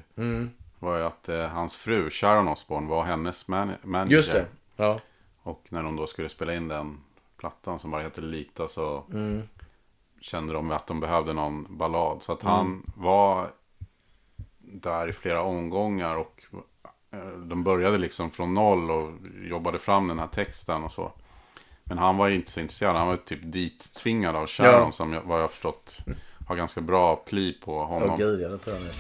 Var 0.79 0.97
ju 0.99 1.03
att 1.05 1.29
eh, 1.29 1.47
hans 1.47 1.75
fru 1.75 2.11
Sharon 2.11 2.49
Osbourne 2.49 2.89
var 2.89 3.05
hennes 3.05 3.49
man- 3.49 3.73
manager. 3.83 4.17
Just 4.17 4.33
det. 4.33 4.47
Ja. 4.77 5.01
Och 5.43 5.67
när 5.69 5.83
de 5.83 5.97
då 5.97 6.07
skulle 6.07 6.29
spela 6.29 6.55
in 6.55 6.69
den 6.69 7.01
plattan 7.37 7.79
som 7.79 7.91
bara 7.91 8.03
heter 8.03 8.23
Lita 8.23 8.69
så 8.69 9.05
kände 10.21 10.53
de 10.53 10.71
att 10.71 10.87
de 10.87 11.01
behövde 11.01 11.33
någon 11.33 11.67
ballad. 11.79 12.23
Så 12.23 12.33
att 12.33 12.43
han 12.43 12.83
var 12.97 13.51
där 14.59 15.09
i 15.09 15.13
flera 15.13 15.43
omgångar 15.43 16.17
och 16.17 16.43
eh, 17.11 17.29
de 17.29 17.65
började 17.65 17.99
liksom 17.99 18.31
från 18.31 18.55
noll 18.55 18.91
och 18.91 19.11
jobbade 19.51 19.79
fram 19.79 20.09
den 20.09 20.19
här 20.19 20.27
texten 20.27 20.85
och 20.85 20.93
så. 20.93 21.13
Men 21.89 21.99
han 21.99 22.17
var 22.17 22.29
ju 22.29 22.35
inte 22.35 22.53
så 22.53 22.61
intresserad. 22.61 22.97
Han 22.97 23.07
var 23.07 23.17
typ 23.17 23.41
dit-tvingad 23.43 24.37
av 24.37 24.47
Sharon 24.47 24.73
Ja. 24.73 24.93
som 24.93 25.13
jag, 25.13 25.23
vad 25.23 25.39
jag 25.39 25.43
har 25.43 25.49
förstått 25.49 26.01
har 26.47 26.57
ganska 26.57 26.81
bra 26.81 27.17
pli 27.17 27.53
på 27.53 27.85
honom. 27.85 28.11
Åh 28.11 28.19
gud, 28.19 28.41
ja 28.41 28.49
det 28.49 28.59
tror 28.59 28.77
jag 28.77 28.85
med. 28.85 28.95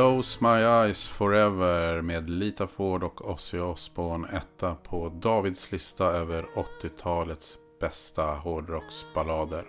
Close 0.00 0.38
My 0.40 0.62
Eyes 0.62 1.08
Forever 1.08 2.02
med 2.02 2.30
Lita 2.30 2.66
Ford 2.66 3.02
och 3.02 3.30
Ozzy 3.30 3.58
Osbourne 3.58 4.28
etta 4.28 4.74
på 4.74 5.08
Davids 5.08 5.72
lista 5.72 6.04
över 6.04 6.46
80-talets 6.82 7.58
bästa 7.80 8.22
hårdrocksballader. 8.22 9.64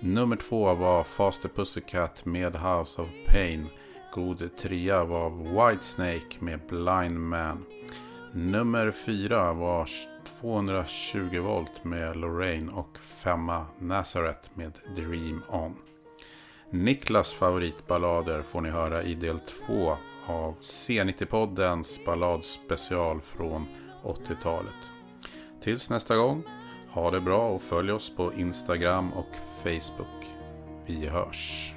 Nummer 0.00 0.36
två 0.36 0.74
var 0.74 1.04
Faster 1.04 1.48
Pussycat 1.48 2.24
med 2.24 2.56
House 2.56 3.02
of 3.02 3.08
Pain. 3.28 3.66
God 4.14 4.56
trea 4.56 5.04
var 5.04 5.30
Whitesnake 5.30 6.36
med 6.38 6.60
Blind 6.68 7.20
Man. 7.20 7.64
Nummer 8.32 8.90
fyra 8.90 9.52
var 9.52 9.88
220 10.40 11.40
volt 11.40 11.84
med 11.84 12.16
Lorraine 12.16 12.72
och 12.72 12.98
femma 12.98 13.66
Nazareth 13.78 14.48
med 14.54 14.72
Dream 14.96 15.42
On. 15.48 15.76
Niklas 16.72 17.32
favoritballader 17.32 18.42
får 18.42 18.60
ni 18.60 18.70
höra 18.70 19.02
i 19.02 19.14
del 19.14 19.40
2 19.66 19.96
av 20.26 20.54
C90-poddens 20.60 22.04
balladspecial 22.06 23.20
från 23.20 23.66
80-talet. 24.02 24.74
Tills 25.62 25.90
nästa 25.90 26.16
gång, 26.16 26.42
ha 26.90 27.10
det 27.10 27.20
bra 27.20 27.48
och 27.48 27.62
följ 27.62 27.92
oss 27.92 28.16
på 28.16 28.32
Instagram 28.34 29.12
och 29.12 29.34
Facebook. 29.62 30.26
Vi 30.86 31.06
hörs! 31.06 31.74